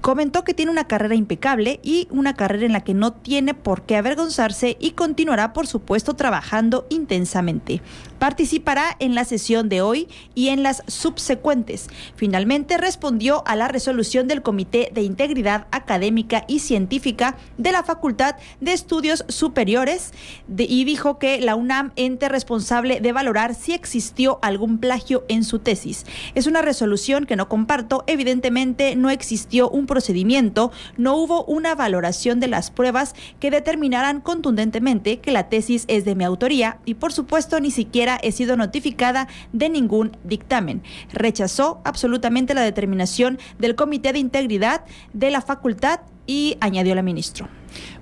[0.00, 3.82] Comentó que tiene una carrera impecable y una carrera en la que no tiene por
[3.82, 7.80] qué avergonzarse y continuará, por supuesto, trabajando intensamente.
[8.18, 11.88] Participará en la sesión de hoy y en las subsecuentes.
[12.16, 18.36] Finalmente respondió a la resolución del Comité de Integridad Académica y Científica de la Facultad
[18.60, 20.12] de Estudios superiores
[20.56, 25.60] y dijo que la UNAM ente responsable de valorar si existió algún plagio en su
[25.60, 26.04] tesis.
[26.34, 28.02] Es una resolución que no comparto.
[28.06, 35.20] Evidentemente no existió un procedimiento, no hubo una valoración de las pruebas que determinaran contundentemente
[35.20, 39.28] que la tesis es de mi autoría y por supuesto ni siquiera he sido notificada
[39.52, 40.82] de ningún dictamen.
[41.12, 47.48] Rechazó absolutamente la determinación del Comité de Integridad de la facultad y añadió la ministra.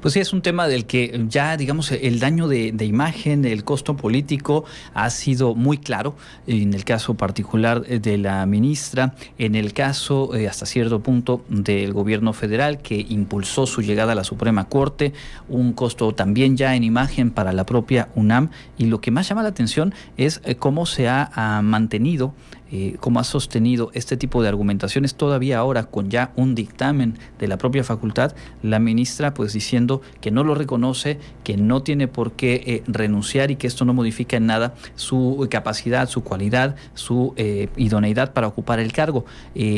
[0.01, 3.97] Pues sí, es un tema del que ya, digamos, el daño de, imagen, el costo
[3.97, 10.35] político ha sido muy claro en el caso particular de la ministra, en el caso
[10.35, 15.13] eh, hasta cierto punto del gobierno federal que impulsó su llegada a la Suprema Corte,
[15.49, 19.43] un costo también ya en imagen para la propia UNAM y lo que más llama
[19.43, 22.35] la atención es eh, cómo se ha mantenido
[22.73, 27.49] eh, cómo ha sostenido este tipo de argumentaciones todavía ahora con ya un dictamen de
[27.49, 31.19] la propia facultad, la ministra pues diciendo que no lo reconoce,
[31.51, 35.49] que no tiene por qué eh, renunciar y que esto no modifica en nada su
[35.51, 39.25] capacidad, su cualidad, su eh, idoneidad para ocupar el cargo.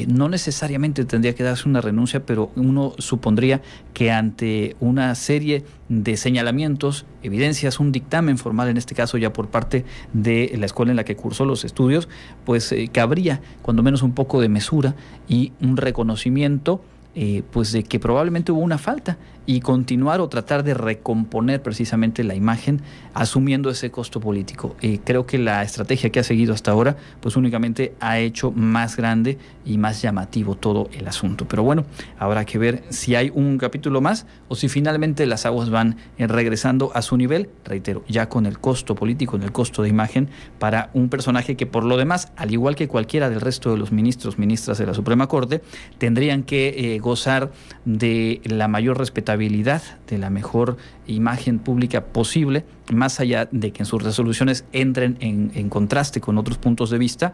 [0.06, 3.62] no necesariamente tendría que darse una renuncia, pero uno supondría
[3.94, 9.48] que ante una serie de señalamientos, evidencias, un dictamen formal, en este caso ya por
[9.48, 12.08] parte de la escuela en la que cursó los estudios,
[12.44, 14.94] pues eh, cabría cuando menos un poco de mesura
[15.28, 16.82] y un reconocimiento
[17.14, 22.24] eh, pues de que probablemente hubo una falta y continuar o tratar de recomponer precisamente
[22.24, 22.80] la imagen
[23.14, 24.76] asumiendo ese costo político.
[24.80, 28.96] Eh, creo que la estrategia que ha seguido hasta ahora pues únicamente ha hecho más
[28.96, 31.46] grande y más llamativo todo el asunto.
[31.46, 31.84] Pero bueno,
[32.18, 36.26] habrá que ver si hay un capítulo más o si finalmente las aguas van eh,
[36.26, 40.28] regresando a su nivel, reitero, ya con el costo político, en el costo de imagen
[40.58, 43.92] para un personaje que por lo demás, al igual que cualquiera del resto de los
[43.92, 45.62] ministros, ministras de la Suprema Corte,
[45.98, 47.52] tendrían que eh, gozar
[47.84, 50.76] de la mayor respetabilidad, de la mejor
[51.06, 56.58] imagen pública posible, más allá de que en sus resoluciones entren en, contraste con otros
[56.58, 57.32] puntos de vista.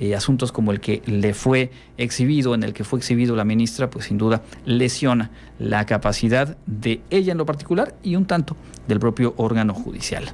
[0.00, 3.90] Eh, asuntos como el que le fue exhibido, en el que fue exhibido la ministra,
[3.90, 5.30] pues sin duda lesiona
[5.60, 8.56] la capacidad de ella en lo particular y un tanto
[8.88, 10.24] del propio órgano judicial.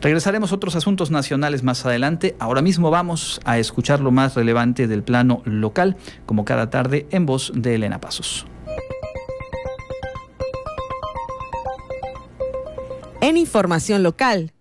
[0.00, 2.34] Regresaremos a otros asuntos nacionales más adelante.
[2.38, 7.26] Ahora mismo vamos a escuchar lo más relevante del plano local, como cada tarde, en
[7.26, 8.46] voz de Elena Pasos.
[13.22, 14.54] En información local,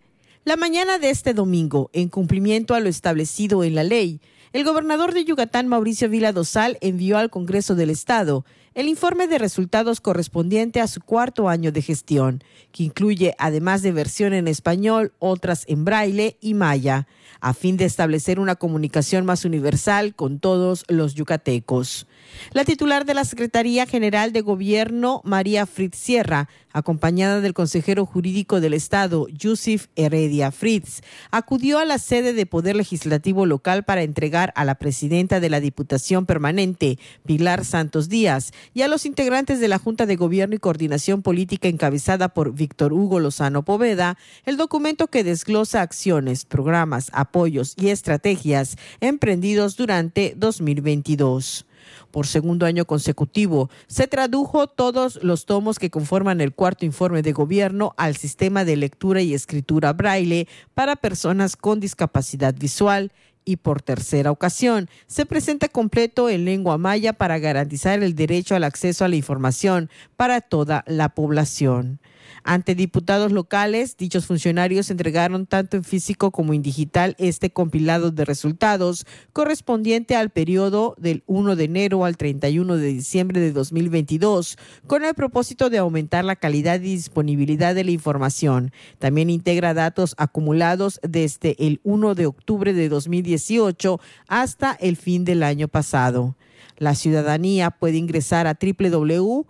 [0.43, 4.19] la mañana de este domingo, en cumplimiento a lo establecido en la ley,
[4.51, 8.43] el gobernador de Yucatán, Mauricio Vila Dosal, envió al Congreso del Estado
[8.73, 12.43] el informe de resultados correspondiente a su cuarto año de gestión,
[12.73, 17.07] que incluye, además de versión en español, otras en braille y maya,
[17.39, 22.07] a fin de establecer una comunicación más universal con todos los yucatecos.
[22.51, 28.61] La titular de la Secretaría General de Gobierno, María Fritz Sierra, acompañada del consejero jurídico
[28.61, 31.01] del Estado, Yusuf Heredia Fritz,
[31.31, 35.59] acudió a la sede de Poder Legislativo Local para entregar a la presidenta de la
[35.59, 40.59] Diputación Permanente, Pilar Santos Díaz, y a los integrantes de la Junta de Gobierno y
[40.59, 47.73] Coordinación Política encabezada por Víctor Hugo Lozano Poveda, el documento que desglosa acciones, programas, apoyos
[47.77, 51.65] y estrategias emprendidos durante 2022
[52.11, 53.69] por segundo año consecutivo.
[53.87, 58.75] Se tradujo todos los tomos que conforman el cuarto informe de gobierno al sistema de
[58.75, 63.11] lectura y escritura braille para personas con discapacidad visual
[63.45, 68.63] y por tercera ocasión se presenta completo en lengua maya para garantizar el derecho al
[68.63, 71.99] acceso a la información para toda la población.
[72.43, 78.25] Ante diputados locales, dichos funcionarios entregaron tanto en físico como en digital este compilado de
[78.25, 84.57] resultados correspondiente al periodo del 1 de enero al 31 de diciembre de 2022,
[84.87, 88.71] con el propósito de aumentar la calidad y disponibilidad de la información.
[88.99, 95.43] También integra datos acumulados desde el 1 de octubre de 2018 hasta el fin del
[95.43, 96.35] año pasado.
[96.77, 99.45] La ciudadanía puede ingresar a www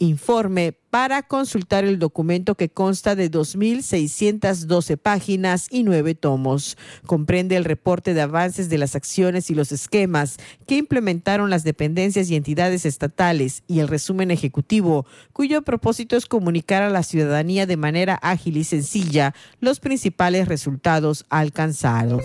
[0.00, 6.78] Informe para consultar el documento que consta de 2.612 páginas y nueve tomos.
[7.04, 10.36] Comprende el reporte de avances de las acciones y los esquemas
[10.66, 16.84] que implementaron las dependencias y entidades estatales y el resumen ejecutivo, cuyo propósito es comunicar
[16.84, 22.24] a la ciudadanía de manera ágil y sencilla los principales resultados alcanzados.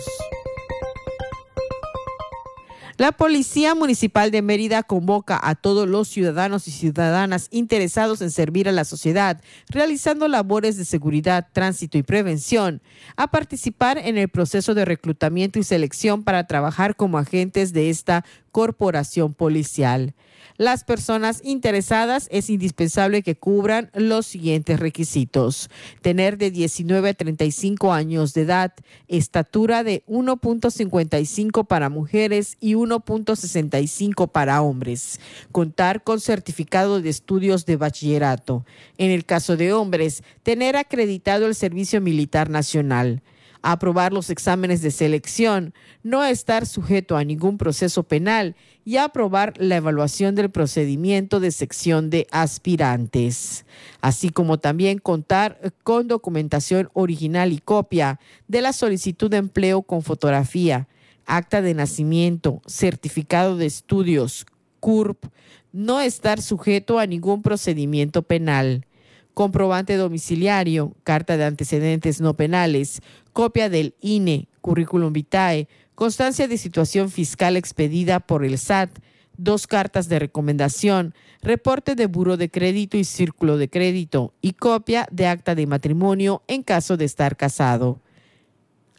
[2.96, 8.68] La Policía Municipal de Mérida convoca a todos los ciudadanos y ciudadanas interesados en servir
[8.68, 12.82] a la sociedad, realizando labores de seguridad, tránsito y prevención,
[13.16, 18.24] a participar en el proceso de reclutamiento y selección para trabajar como agentes de esta
[18.52, 20.14] corporación policial
[20.56, 25.68] las personas interesadas es indispensable que cubran los siguientes requisitos.
[26.00, 28.72] Tener de 19 a 35 años de edad,
[29.08, 35.18] estatura de 1.55 para mujeres y 1.65 para hombres.
[35.50, 38.64] Contar con certificado de estudios de bachillerato.
[38.96, 43.22] En el caso de hombres, tener acreditado el Servicio Militar Nacional
[43.64, 49.76] aprobar los exámenes de selección, no estar sujeto a ningún proceso penal y aprobar la
[49.76, 53.64] evaluación del procedimiento de sección de aspirantes,
[54.02, 60.02] así como también contar con documentación original y copia de la solicitud de empleo con
[60.02, 60.86] fotografía,
[61.24, 64.44] acta de nacimiento, certificado de estudios,
[64.80, 65.24] CURP,
[65.72, 68.84] no estar sujeto a ningún procedimiento penal
[69.34, 77.10] comprobante domiciliario, carta de antecedentes no penales, copia del INE, currículum vitae, constancia de situación
[77.10, 78.90] fiscal expedida por el SAT,
[79.36, 85.08] dos cartas de recomendación, reporte de buro de crédito y círculo de crédito y copia
[85.10, 88.00] de acta de matrimonio en caso de estar casado.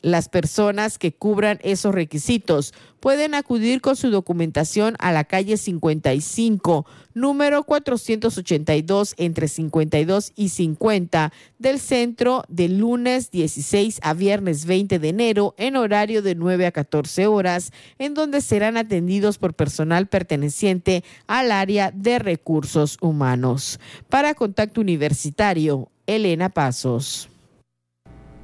[0.06, 6.86] Las personas que cubran esos requisitos pueden acudir con su documentación a la calle 55,
[7.16, 15.10] número 482 entre 52 y 50 del centro de lunes 16 a viernes 20 de
[15.10, 21.04] enero en horario de 9 a 14 horas, en donde serán atendidos por personal perteneciente
[21.26, 23.80] al área de recursos humanos.
[24.08, 27.28] Para Contacto Universitario, Elena Pasos.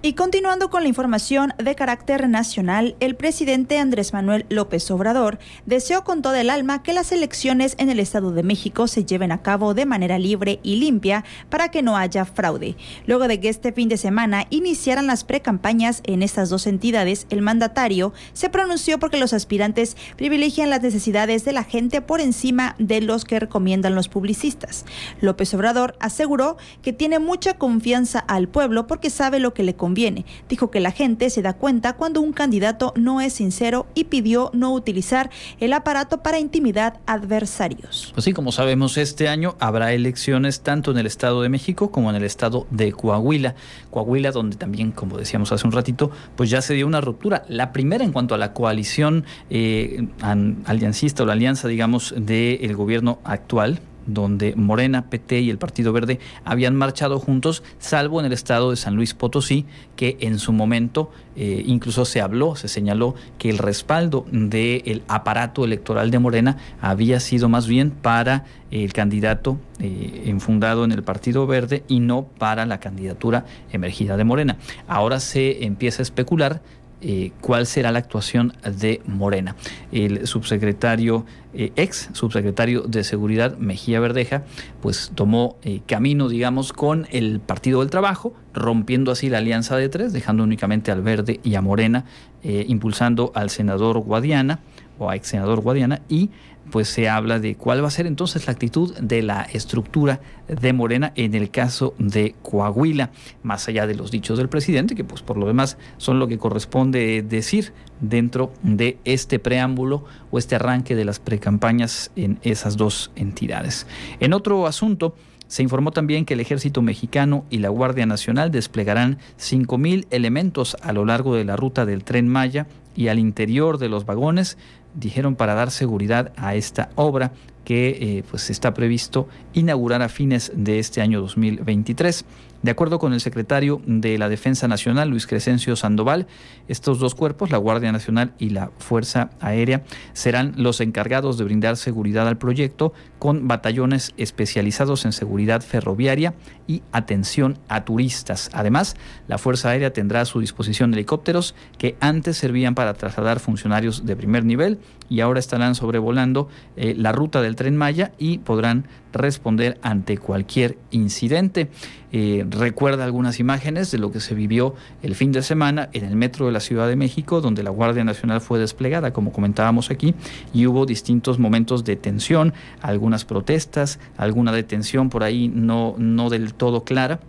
[0.04, 5.38] Y continuando con la información de carácter nacional, el presidente Andrés Manuel López Obrador
[5.68, 9.32] deseó con todo el alma que las elecciones en el Estado de México se lleven
[9.32, 12.76] a cabo de manera libre y limpia para que no haya fraude.
[13.06, 17.44] Luego de que este fin de semana iniciaran las precampañas en estas dos entidades, el
[17.44, 23.02] mandatario se pronunció porque los aspirantes privilegian las necesidades de la gente por encima de
[23.02, 24.84] los que recomiendan los publicistas.
[25.20, 29.91] López Obrador aseguró que tiene mucha confianza al pueblo porque sabe lo que le conviene
[29.92, 30.24] conviene.
[30.48, 34.50] Dijo que la gente se da cuenta cuando un candidato no es sincero y pidió
[34.54, 35.30] no utilizar
[35.60, 38.12] el aparato para intimidar adversarios.
[38.14, 42.10] Pues sí, como sabemos, este año habrá elecciones tanto en el Estado de México como
[42.10, 43.56] en el Estado de Coahuila.
[43.90, 47.44] Coahuila, donde también, como decíamos hace un ratito, pues ya se dio una ruptura.
[47.50, 53.20] La primera en cuanto a la coalición eh, aliancista o la alianza, digamos, del gobierno
[53.26, 58.72] actual, donde Morena, PT y el Partido Verde habían marchado juntos, salvo en el estado
[58.72, 63.50] de San Luis Potosí, que en su momento eh, incluso se habló, se señaló que
[63.50, 70.24] el respaldo del aparato electoral de Morena había sido más bien para el candidato eh,
[70.26, 74.58] enfundado en el Partido Verde y no para la candidatura emergida de Morena.
[74.88, 76.62] Ahora se empieza a especular
[77.04, 79.56] eh, cuál será la actuación de Morena.
[79.92, 84.44] El subsecretario, eh, ex subsecretario de Seguridad, Mejía Verdeja,
[84.82, 89.90] pues tomó eh, camino, digamos, con el Partido del Trabajo, rompiendo así la alianza de
[89.90, 92.06] tres, dejando únicamente al Verde y a Morena,
[92.44, 94.62] impulsando al senador Guadiana
[94.98, 96.32] o a ex senador Guadiana y
[96.70, 100.74] pues se habla de cuál va a ser entonces la actitud de la estructura de
[100.74, 103.12] Morena en el caso de Coahuila,
[103.44, 106.38] más allá de los dichos del presidente, que pues por lo demás son lo que
[106.38, 113.12] corresponde decir dentro de este preámbulo o este arranque de las precampañas en esas dos
[113.16, 113.88] entidades.
[114.20, 115.16] En otro asunto,
[115.52, 120.94] se informó también que el ejército mexicano y la Guardia Nacional desplegarán 5.000 elementos a
[120.94, 124.58] lo largo de la ruta del tren Maya y al interior de los vagones
[124.94, 127.32] dijeron para dar seguridad a esta obra
[127.64, 132.26] que eh, pues está previsto inaugurar a fines de este año 2023.
[132.64, 136.28] De acuerdo con el secretario de la Defensa Nacional, Luis Crescencio Sandoval,
[136.68, 139.84] estos dos cuerpos, la Guardia Nacional y la Fuerza Aérea,
[140.14, 146.36] serán los encargados de brindar seguridad al proyecto con batallones especializados en seguridad ferroviaria
[146.68, 148.52] y atención a turistas.
[148.54, 148.96] Además,
[149.28, 154.16] la Fuerza Aérea tendrá a su disposición helicópteros que antes servían para trasladar funcionarios de
[154.16, 154.78] primer nivel
[155.10, 160.78] y ahora estarán sobrevolando eh, la ruta del tren Maya y podrán responder ante cualquier
[160.90, 161.70] incidente.
[162.14, 166.16] Eh, recuerda algunas imágenes de lo que se vivió el fin de semana en el
[166.16, 170.16] metro de la Ciudad de México, donde la Guardia Nacional fue desplegada, como comentábamos aquí,
[170.54, 176.54] y hubo distintos momentos de tensión, algunas protestas, alguna detención por ahí no, no del
[176.54, 177.20] todo clara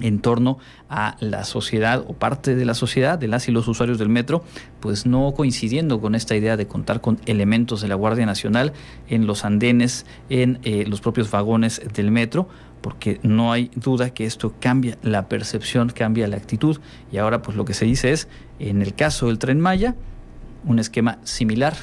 [0.00, 3.98] en torno a la sociedad o parte de la sociedad, de las y los usuarios
[3.98, 4.44] del metro,
[4.80, 8.72] pues no coincidiendo con esta idea de contar con elementos de la Guardia Nacional
[9.08, 12.48] en los andenes, en eh, los propios vagones del metro,
[12.80, 16.78] porque no hay duda que esto cambia la percepción, cambia la actitud.
[17.10, 18.28] Y ahora pues lo que se dice es,
[18.58, 19.94] en el caso del tren Maya,
[20.64, 21.74] un esquema similar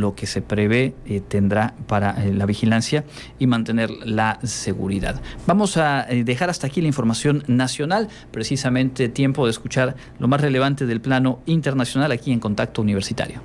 [0.00, 3.04] lo que se prevé eh, tendrá para eh, la vigilancia
[3.38, 5.20] y mantener la seguridad.
[5.46, 10.40] Vamos a eh, dejar hasta aquí la información nacional, precisamente tiempo de escuchar lo más
[10.40, 13.40] relevante del plano internacional aquí en Contacto Universitario.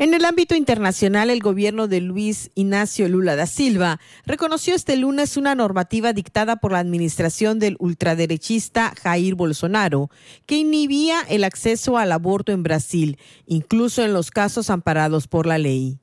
[0.00, 5.36] En el ámbito internacional, el gobierno de Luis Ignacio Lula da Silva reconoció este lunes
[5.36, 10.08] una normativa dictada por la administración del ultraderechista Jair Bolsonaro
[10.46, 15.58] que inhibía el acceso al aborto en Brasil, incluso en los casos amparados por la
[15.58, 15.98] ley.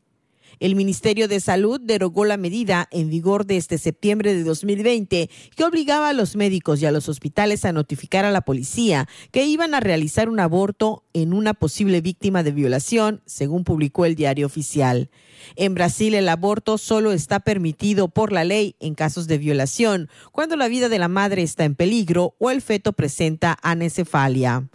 [0.60, 6.10] El Ministerio de Salud derogó la medida en vigor desde septiembre de 2020 que obligaba
[6.10, 9.80] a los médicos y a los hospitales a notificar a la policía que iban a
[9.80, 15.10] realizar un aborto en una posible víctima de violación, según publicó el diario oficial.
[15.56, 20.56] En Brasil el aborto solo está permitido por la ley en casos de violación, cuando
[20.56, 24.68] la vida de la madre está en peligro o el feto presenta anencefalia.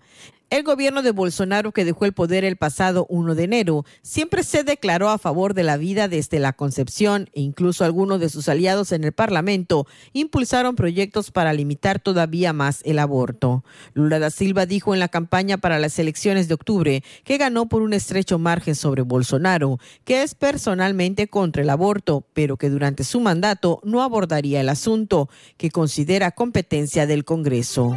[0.50, 4.64] El gobierno de Bolsonaro, que dejó el poder el pasado 1 de enero, siempre se
[4.64, 8.90] declaró a favor de la vida desde la concepción e incluso algunos de sus aliados
[8.90, 13.62] en el Parlamento impulsaron proyectos para limitar todavía más el aborto.
[13.94, 17.82] Lula da Silva dijo en la campaña para las elecciones de octubre que ganó por
[17.82, 23.20] un estrecho margen sobre Bolsonaro, que es personalmente contra el aborto, pero que durante su
[23.20, 27.94] mandato no abordaría el asunto, que considera competencia del Congreso.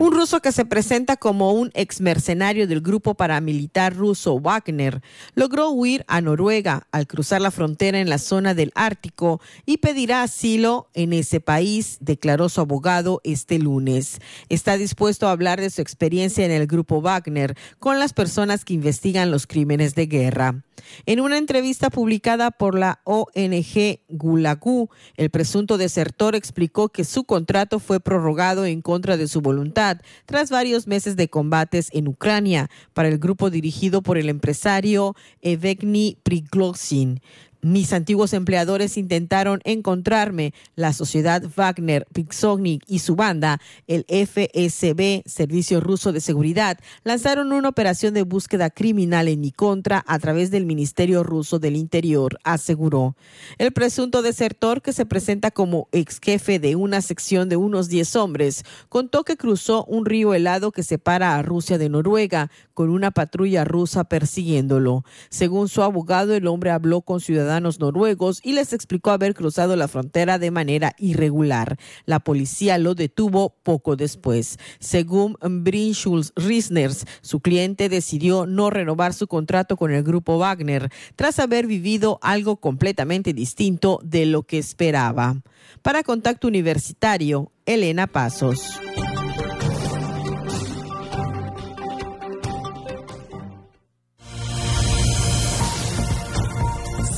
[0.00, 5.00] Un ruso que se presenta como un ex mercenario del grupo paramilitar ruso Wagner
[5.36, 10.24] logró huir a Noruega al cruzar la frontera en la zona del Ártico y pedirá
[10.24, 14.18] asilo en ese país, declaró su abogado este lunes.
[14.48, 18.74] Está dispuesto a hablar de su experiencia en el grupo Wagner con las personas que
[18.74, 20.64] investigan los crímenes de guerra.
[21.06, 27.78] En una entrevista publicada por la ONG Gulagu, el presunto desertor explicó que su contrato
[27.78, 33.08] fue prorrogado en contra de su voluntad tras varios meses de combates en Ucrania para
[33.08, 37.20] el grupo dirigido por el empresario Evgeny Prigozhin.
[37.64, 40.52] Mis antiguos empleadores intentaron encontrarme.
[40.76, 47.70] La sociedad Wagner, Pixognik y su banda, el FSB, Servicio Ruso de Seguridad, lanzaron una
[47.70, 53.16] operación de búsqueda criminal en mi contra a través del Ministerio Ruso del Interior, aseguró.
[53.56, 58.16] El presunto desertor, que se presenta como ex jefe de una sección de unos 10
[58.16, 63.10] hombres, contó que cruzó un río helado que separa a Rusia de Noruega con una
[63.10, 65.02] patrulla rusa persiguiéndolo.
[65.30, 69.88] Según su abogado, el hombre habló con ciudadanos noruegos y les explicó haber cruzado la
[69.88, 71.78] frontera de manera irregular.
[72.06, 74.58] La policía lo detuvo poco después.
[74.78, 81.38] Según Brinschulz Risners, su cliente decidió no renovar su contrato con el grupo Wagner tras
[81.38, 85.42] haber vivido algo completamente distinto de lo que esperaba.
[85.82, 88.80] Para Contacto Universitario, Elena Pasos.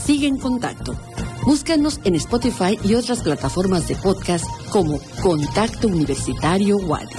[0.07, 0.95] Sigue en contacto.
[1.45, 7.11] Búscanos en Spotify y otras plataformas de podcast como Contacto Universitario Wadi.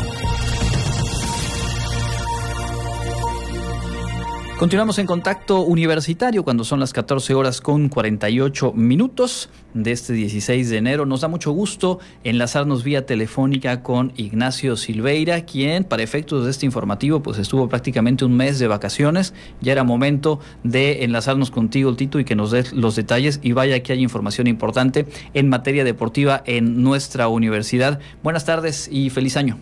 [4.57, 10.71] Continuamos en contacto universitario cuando son las 14 horas con 48 minutos de este 16
[10.71, 11.05] de enero.
[11.05, 16.65] Nos da mucho gusto enlazarnos vía telefónica con Ignacio Silveira, quien para efectos de este
[16.65, 19.35] informativo pues estuvo prácticamente un mes de vacaciones.
[19.61, 23.39] Ya era momento de enlazarnos contigo, Tito, y que nos des los detalles.
[23.43, 25.05] Y vaya que hay información importante
[25.35, 27.99] en materia deportiva en nuestra universidad.
[28.23, 29.59] Buenas tardes y feliz año.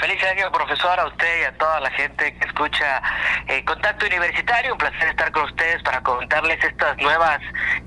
[0.00, 3.02] Feliz año, profesor, a usted y a toda la gente que escucha
[3.46, 4.72] eh, Contacto Universitario.
[4.72, 7.38] Un placer estar con ustedes para comentarles estas nuevas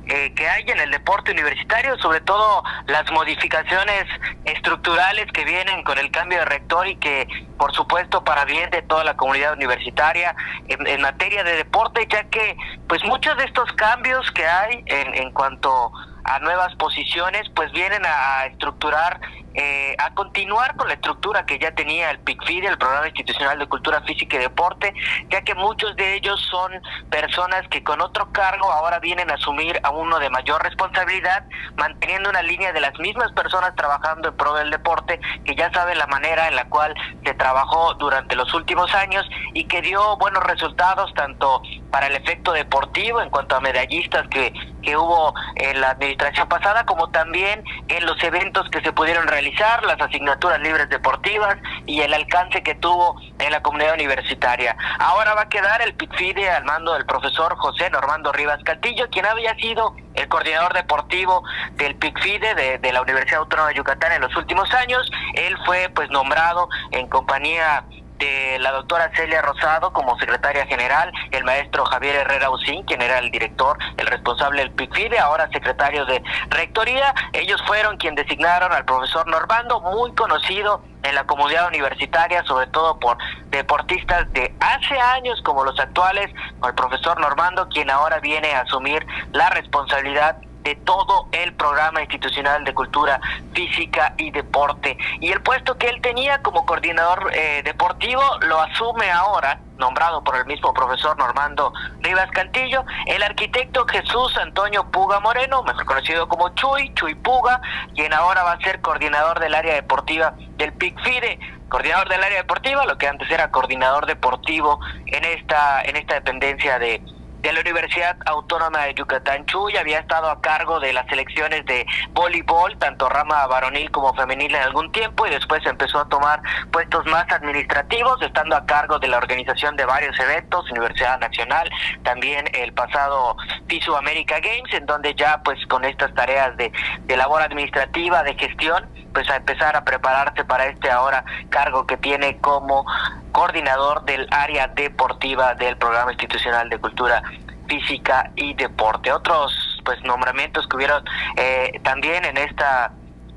[0.05, 4.05] eh, que hay en el deporte universitario, sobre todo las modificaciones
[4.45, 8.84] estructurales que vienen con el cambio de rector y que, por supuesto, para bien de
[8.84, 10.36] toda la comunidad universitaria
[10.68, 12.55] en, en materia de deporte, ya que,
[12.88, 15.91] pues, muchos de estos cambios que hay en, en cuanto
[16.26, 19.20] a nuevas posiciones, pues vienen a estructurar
[19.56, 23.68] eh, a continuar con la estructura que ya tenía el PICFID, el Programa Institucional de
[23.68, 24.93] Cultura Física y Deporte,
[25.30, 26.72] ya que muchos de ellos son
[27.12, 31.45] personas que con otro cargo ahora vienen a asumir a uno de mayor responsabilidad,
[31.78, 35.99] manteniendo una línea de las mismas personas trabajando en pro del deporte, que ya saben
[35.99, 39.24] la manera en la cual se trabajó durante los últimos años
[39.54, 44.51] y que dio buenos resultados tanto para el efecto deportivo en cuanto a medallistas que,
[44.82, 49.43] que hubo en la administración pasada, como también en los eventos que se pudieron realizar
[49.84, 54.76] las asignaturas libres deportivas y el alcance que tuvo en la comunidad universitaria.
[55.00, 59.26] Ahora va a quedar el PICFIDE al mando del profesor José Normando Rivas Castillo, quien
[59.26, 64.22] había sido el coordinador deportivo del PICFIDE de, de la Universidad Autónoma de Yucatán en
[64.22, 65.10] los últimos años.
[65.34, 67.84] Él fue pues nombrado en compañía
[68.20, 73.20] de la doctora Celia Rosado como secretaria general, el maestro Javier Herrera Usín, quien era
[73.20, 77.14] el director, el responsable del PICFIDE, ahora secretario de rectoría.
[77.34, 82.99] Ellos fueron quien designaron al profesor Normando, muy conocido en la comunidad universitaria, sobre todo
[82.99, 83.18] por
[83.49, 86.32] deportistas de hace años como los actuales,
[86.64, 92.64] el profesor Normando, quien ahora viene a asumir la responsabilidad de todo el programa institucional
[92.64, 93.20] de cultura
[93.53, 94.97] física y deporte.
[95.20, 100.38] Y el puesto que él tenía como coordinador eh, deportivo lo asume ahora, nombrado por
[100.38, 106.49] el mismo profesor Normando Rivas Cantillo, el arquitecto Jesús Antonio Puga Moreno, mejor conocido como
[106.55, 107.61] Chuy, Chuy Puga,
[107.93, 111.39] quien ahora va a ser coordinador del área deportiva del PICFIDE
[111.74, 116.78] coordinador del área deportiva, lo que antes era coordinador deportivo en esta en esta dependencia
[116.78, 117.01] de
[117.44, 119.46] de la Universidad Autónoma de Yucatán.
[119.46, 124.56] Chuy había estado a cargo de las selecciones de voleibol, tanto rama varonil como femenil
[124.56, 126.41] en algún tiempo y después empezó a tomar
[126.72, 131.70] puestos más administrativos, estando a cargo de la organización de varios eventos, Universidad Nacional,
[132.04, 133.36] también el pasado
[133.68, 136.72] FISU America Games, en donde ya pues con estas tareas de,
[137.02, 141.97] de labor administrativa, de gestión, pues a empezar a prepararse para este ahora cargo que
[141.97, 142.86] tiene como
[143.32, 147.22] coordinador del área deportiva del programa institucional de cultura
[147.68, 149.11] física y deporte.
[149.11, 151.03] Otros pues nombramientos que hubieron
[151.38, 152.91] eh, también en esta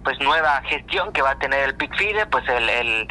[0.05, 3.09] pues nueva gestión que va a tener el PICFIDE, pues el, el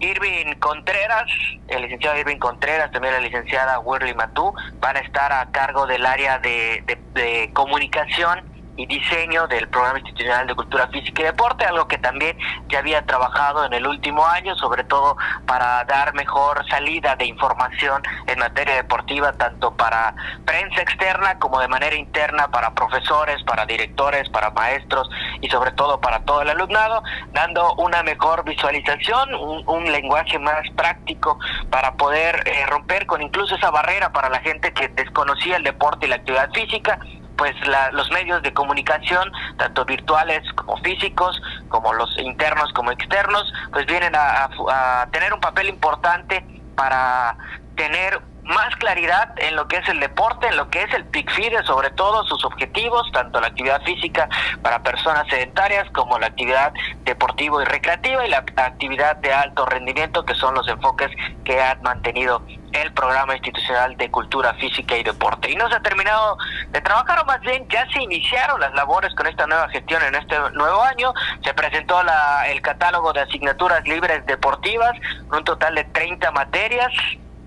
[0.00, 1.24] Irving Contreras,
[1.68, 6.04] el licenciado Irving Contreras, también la licenciada Wirly Matú, van a estar a cargo del
[6.04, 6.84] área de,
[7.14, 8.42] de comunicación
[8.78, 13.04] y diseño del Programa Institucional de Cultura Física y Deporte, algo que también ya había
[13.04, 15.16] trabajado en el último año, sobre todo
[15.46, 20.14] para dar mejor salida de información en materia deportiva, tanto para
[20.44, 25.10] prensa externa como de manera interna, para profesores, para directores, para maestros
[25.40, 27.02] y sobre todo para todo el alumnado,
[27.32, 31.38] dando una mejor visualización, un, lenguaje más práctico
[31.70, 36.04] para poder eh, romper con incluso esa barrera para la gente que desconocía el deporte
[36.04, 37.00] y la actividad física
[37.38, 43.50] pues la, los medios de comunicación, tanto virtuales como físicos, como los internos como externos,
[43.72, 47.36] pues vienen a, a, a tener un papel importante para
[47.76, 51.62] tener más claridad en lo que es el deporte, en lo que es el PICFIDE,
[51.64, 54.28] sobre todo sus objetivos, tanto la actividad física
[54.62, 56.72] para personas sedentarias como la actividad
[57.04, 61.10] deportiva y recreativa y la actividad de alto rendimiento, que son los enfoques
[61.44, 62.42] que han mantenido
[62.72, 65.50] el programa institucional de cultura física y deporte.
[65.50, 66.38] Y no se ha terminado
[66.70, 70.14] de trabajar, o más bien ya se iniciaron las labores con esta nueva gestión en
[70.14, 71.12] este nuevo año.
[71.44, 74.92] Se presentó la, el catálogo de asignaturas libres deportivas,
[75.30, 76.92] un total de 30 materias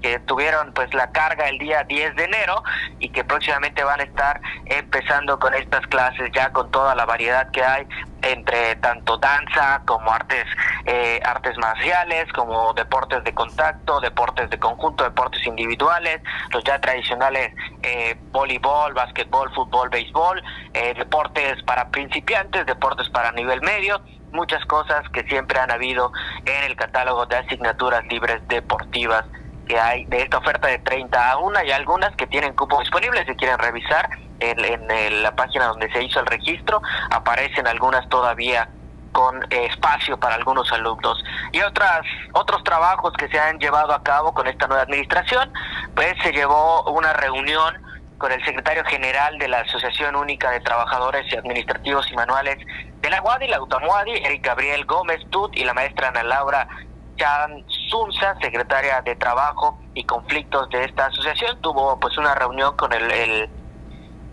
[0.02, 2.64] que tuvieron pues la carga el día 10 de enero
[2.99, 7.49] y que próximamente van a estar empezando con estas clases ya con toda la variedad
[7.52, 7.88] que hay
[8.22, 10.45] entre tanto danza como artes
[10.86, 16.22] eh, artes marciales como deportes de contacto deportes de conjunto deportes individuales
[16.52, 20.41] los ya tradicionales eh, voleibol básquetbol fútbol béisbol
[20.74, 26.12] eh, deportes para principiantes deportes para nivel medio muchas cosas que siempre han habido
[26.45, 29.26] en el catálogo de asignaturas libres deportivas
[29.72, 33.26] que hay de esta oferta de 30 a una y algunas que tienen cupo disponible
[33.26, 34.10] si quieren revisar
[34.42, 38.68] en, en, en, la página donde se hizo el registro aparecen algunas todavía
[39.14, 41.24] con espacio para algunos alumnos.
[41.54, 42.02] Y otras
[42.34, 45.54] otros trabajos que se han llevado a cabo con esta nueva administración
[45.96, 47.74] pues se llevó una reunión
[48.18, 52.58] con el secretario general de la Asociación Única de Trabajadores y Administrativos y Manuales
[53.00, 56.68] de la UADI, la UTAMUADI, Eric Gabriel Gómez Tut y la maestra Ana Laura
[57.22, 62.92] Chan Sunza, secretaria de Trabajo y Conflictos de esta asociación, tuvo pues una reunión con
[62.94, 63.50] el, el,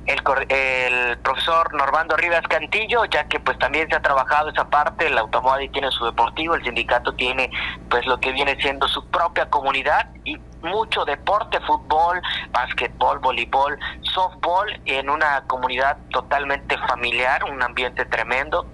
[0.06, 5.18] el, profesor Normando Rivas Cantillo, ya que pues también se ha trabajado esa parte, el
[5.18, 7.50] Automóvil tiene su deportivo, el sindicato tiene
[7.90, 12.22] pues lo que viene siendo su propia comunidad y mucho deporte, fútbol,
[12.52, 18.66] básquetbol, voleibol, softball, en una comunidad totalmente familiar, un ambiente tremendo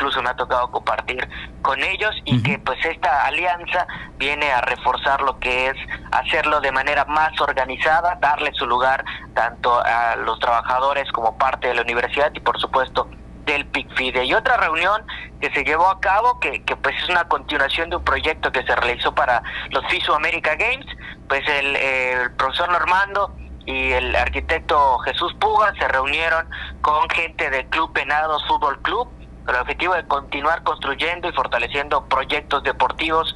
[0.00, 1.28] incluso me ha tocado compartir
[1.60, 2.42] con ellos y uh -huh.
[2.42, 3.86] que pues esta alianza
[4.16, 5.76] viene a reforzar lo que es
[6.10, 11.74] hacerlo de manera más organizada, darle su lugar tanto a los trabajadores como parte de
[11.74, 13.10] la universidad y por supuesto
[13.44, 14.24] del PICFIDE.
[14.24, 15.04] Y otra reunión
[15.40, 18.62] que se llevó a cabo, que, que pues es una continuación de un proyecto que
[18.62, 20.86] se realizó para los FISU America Games,
[21.28, 23.34] pues el, el profesor Normando
[23.66, 26.48] y el arquitecto Jesús Puga se reunieron
[26.80, 32.04] con gente del Club Venados Fútbol Club con el objetivo de continuar construyendo y fortaleciendo
[32.06, 33.34] proyectos deportivos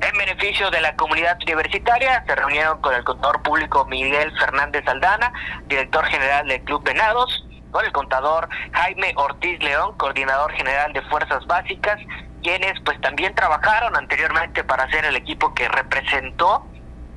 [0.00, 2.24] en beneficio de la comunidad universitaria.
[2.26, 5.32] Se reunieron con el contador público Miguel Fernández Aldana,
[5.66, 11.44] director general del Club Venados, con el contador Jaime Ortiz León, coordinador general de Fuerzas
[11.46, 12.00] Básicas,
[12.42, 16.66] quienes pues también trabajaron anteriormente para ser el equipo que representó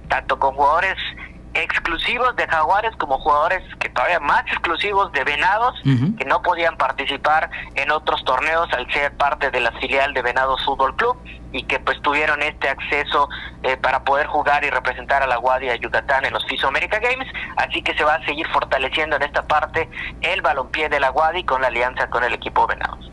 [0.08, 0.96] tanto con jugadores
[1.54, 6.18] exclusivos de Jaguares como jugadores que todavía más exclusivos de Venados uh -huh.
[6.18, 10.64] que no podían participar en otros torneos al ser parte de la filial de Venados
[10.66, 11.18] Fútbol Club
[11.52, 13.30] y que pues tuvieron este acceso
[13.64, 17.28] eh, para poder jugar y representar a la Guardia Yucatán en los FISO America Games,
[17.58, 19.90] así que se va a seguir fortaleciendo en esta parte
[20.22, 23.12] el balompié de la Guadi con la alianza con el equipo Venados.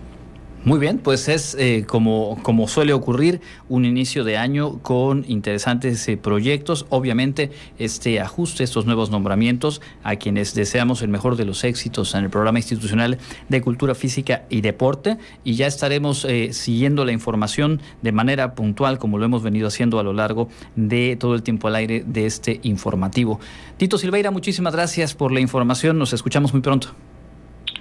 [0.64, 6.08] Muy bien, pues es eh, como, como suele ocurrir un inicio de año con interesantes
[6.08, 6.86] eh, proyectos.
[6.88, 12.24] Obviamente, este ajuste, estos nuevos nombramientos a quienes deseamos el mejor de los éxitos en
[12.24, 13.18] el programa institucional
[13.50, 15.18] de cultura física y deporte.
[15.44, 19.98] Y ya estaremos eh, siguiendo la información de manera puntual, como lo hemos venido haciendo
[19.98, 23.38] a lo largo de todo el tiempo al aire de este informativo.
[23.76, 25.98] Tito Silveira, muchísimas gracias por la información.
[25.98, 26.94] Nos escuchamos muy pronto.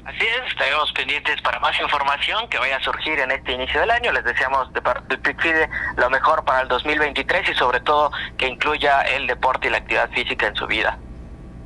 [0.06, 3.89] Así es, estaremos pendientes para más información que vaya a surgir en este inicio del
[3.89, 4.12] año.
[4.12, 9.01] Les deseamos de parte PICFIDE lo mejor para el 2023 y sobre todo que incluya
[9.01, 10.97] el deporte y la actividad física en su vida.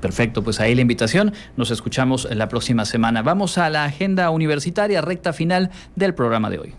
[0.01, 1.33] Perfecto, pues ahí la invitación.
[1.55, 3.23] Nos escuchamos la próxima semana.
[3.23, 6.75] Vamos a la agenda universitaria, recta final del programa de hoy.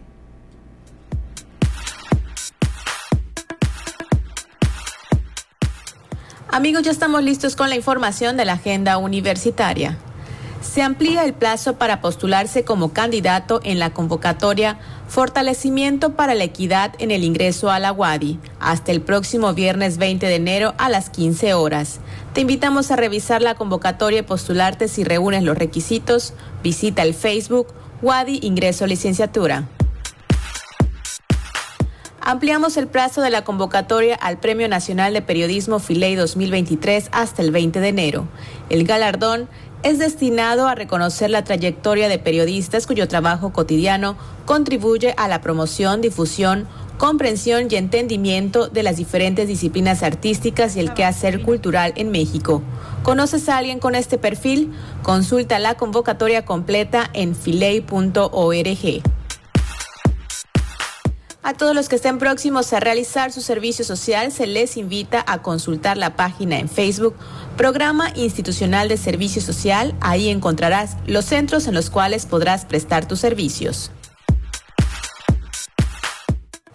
[6.50, 9.98] Amigos, ya estamos listos con la información de la agenda universitaria.
[10.78, 16.94] Se amplía el plazo para postularse como candidato en la convocatoria Fortalecimiento para la Equidad
[17.00, 21.10] en el Ingreso a la UADI hasta el próximo viernes 20 de enero a las
[21.10, 21.98] 15 horas.
[22.32, 26.32] Te invitamos a revisar la convocatoria y postularte si reúnes los requisitos.
[26.62, 29.66] Visita el Facebook UADI Ingreso Licenciatura.
[32.20, 37.50] Ampliamos el plazo de la convocatoria al Premio Nacional de Periodismo Filey 2023 hasta el
[37.50, 38.28] 20 de enero.
[38.68, 39.48] El galardón
[39.82, 46.00] es destinado a reconocer la trayectoria de periodistas cuyo trabajo cotidiano contribuye a la promoción,
[46.00, 46.66] difusión,
[46.96, 52.62] comprensión y entendimiento de las diferentes disciplinas artísticas y el quehacer cultural en México.
[53.04, 54.72] ¿Conoces a alguien con este perfil?
[55.02, 59.17] Consulta la convocatoria completa en filey.org.
[61.48, 65.40] A todos los que estén próximos a realizar su servicio social se les invita a
[65.40, 67.16] consultar la página en Facebook
[67.56, 69.94] Programa Institucional de Servicio Social.
[70.02, 73.90] Ahí encontrarás los centros en los cuales podrás prestar tus servicios.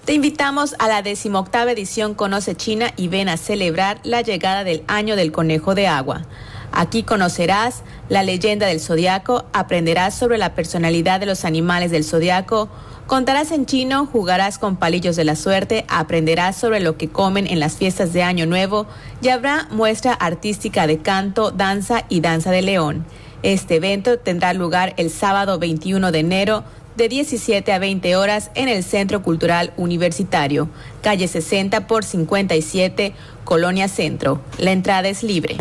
[0.05, 4.83] Te invitamos a la decimoctava edición Conoce China y ven a celebrar la llegada del
[4.87, 6.23] año del conejo de agua.
[6.71, 12.69] Aquí conocerás la leyenda del zodiaco, aprenderás sobre la personalidad de los animales del zodiaco,
[13.07, 17.59] Contarás en chino, jugarás con palillos de la suerte, aprenderás sobre lo que comen en
[17.59, 18.87] las fiestas de Año Nuevo
[19.21, 23.05] y habrá muestra artística de canto, danza y danza de león.
[23.43, 26.63] Este evento tendrá lugar el sábado 21 de enero
[26.95, 30.69] de 17 a 20 horas en el Centro Cultural Universitario,
[31.01, 34.39] calle 60 por 57, Colonia Centro.
[34.57, 35.57] La entrada es libre.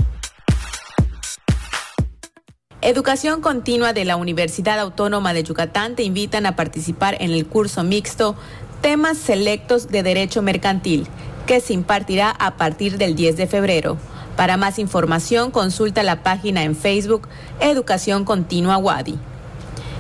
[2.85, 7.85] Educación Continua de la Universidad Autónoma de Yucatán te invitan a participar en el curso
[7.85, 8.35] mixto
[8.81, 11.07] Temas Selectos de Derecho Mercantil,
[11.47, 13.99] que se impartirá a partir del 10 de febrero.
[14.37, 17.29] Para más información, consulta la página en Facebook
[17.61, 19.17] Educación Continua Wadi.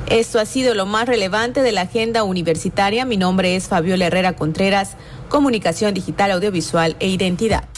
[0.08, 3.04] Esto ha sido lo más relevante de la agenda universitaria.
[3.04, 4.96] Mi nombre es Fabiola Herrera Contreras,
[5.28, 7.71] Comunicación Digital, Audiovisual e Identidad.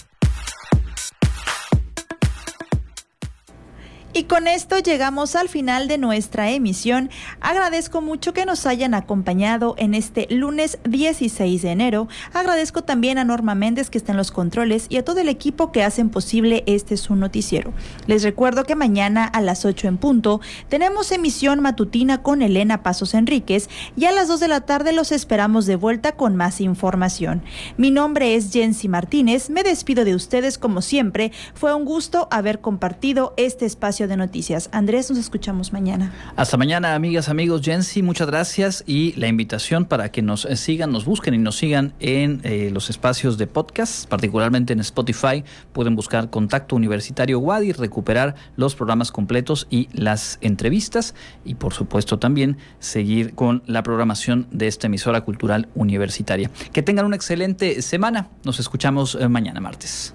[4.17, 7.11] Y con esto llegamos al final de nuestra emisión.
[7.41, 12.07] Agradezco mucho que nos hayan acompañado en este lunes 16 de enero.
[12.33, 15.73] Agradezco también a Norma Méndez que está en los controles y a todo el equipo
[15.73, 17.73] que hacen posible este su noticiero.
[18.07, 23.15] Les recuerdo que mañana a las 8 en punto tenemos emisión matutina con Elena Pasos
[23.15, 27.43] Enríquez y a las 2 de la tarde los esperamos de vuelta con más información.
[27.79, 29.51] Mi nombre es Jensi Martínez.
[29.51, 31.33] Me despido de ustedes como siempre.
[31.55, 34.69] Fue un gusto haber compartido este espacio de noticias.
[34.73, 36.13] Andrés, nos escuchamos mañana.
[36.37, 37.63] Hasta mañana, amigas, amigos.
[37.63, 41.57] Jensi, muchas gracias y la invitación para que nos eh, sigan, nos busquen y nos
[41.57, 45.45] sigan en eh, los espacios de podcast, particularmente en Spotify.
[45.73, 52.19] Pueden buscar Contacto Universitario Wadi, recuperar los programas completos y las entrevistas y, por supuesto,
[52.19, 56.51] también seguir con la programación de esta emisora cultural universitaria.
[56.73, 58.29] Que tengan una excelente semana.
[58.45, 60.15] Nos escuchamos eh, mañana martes.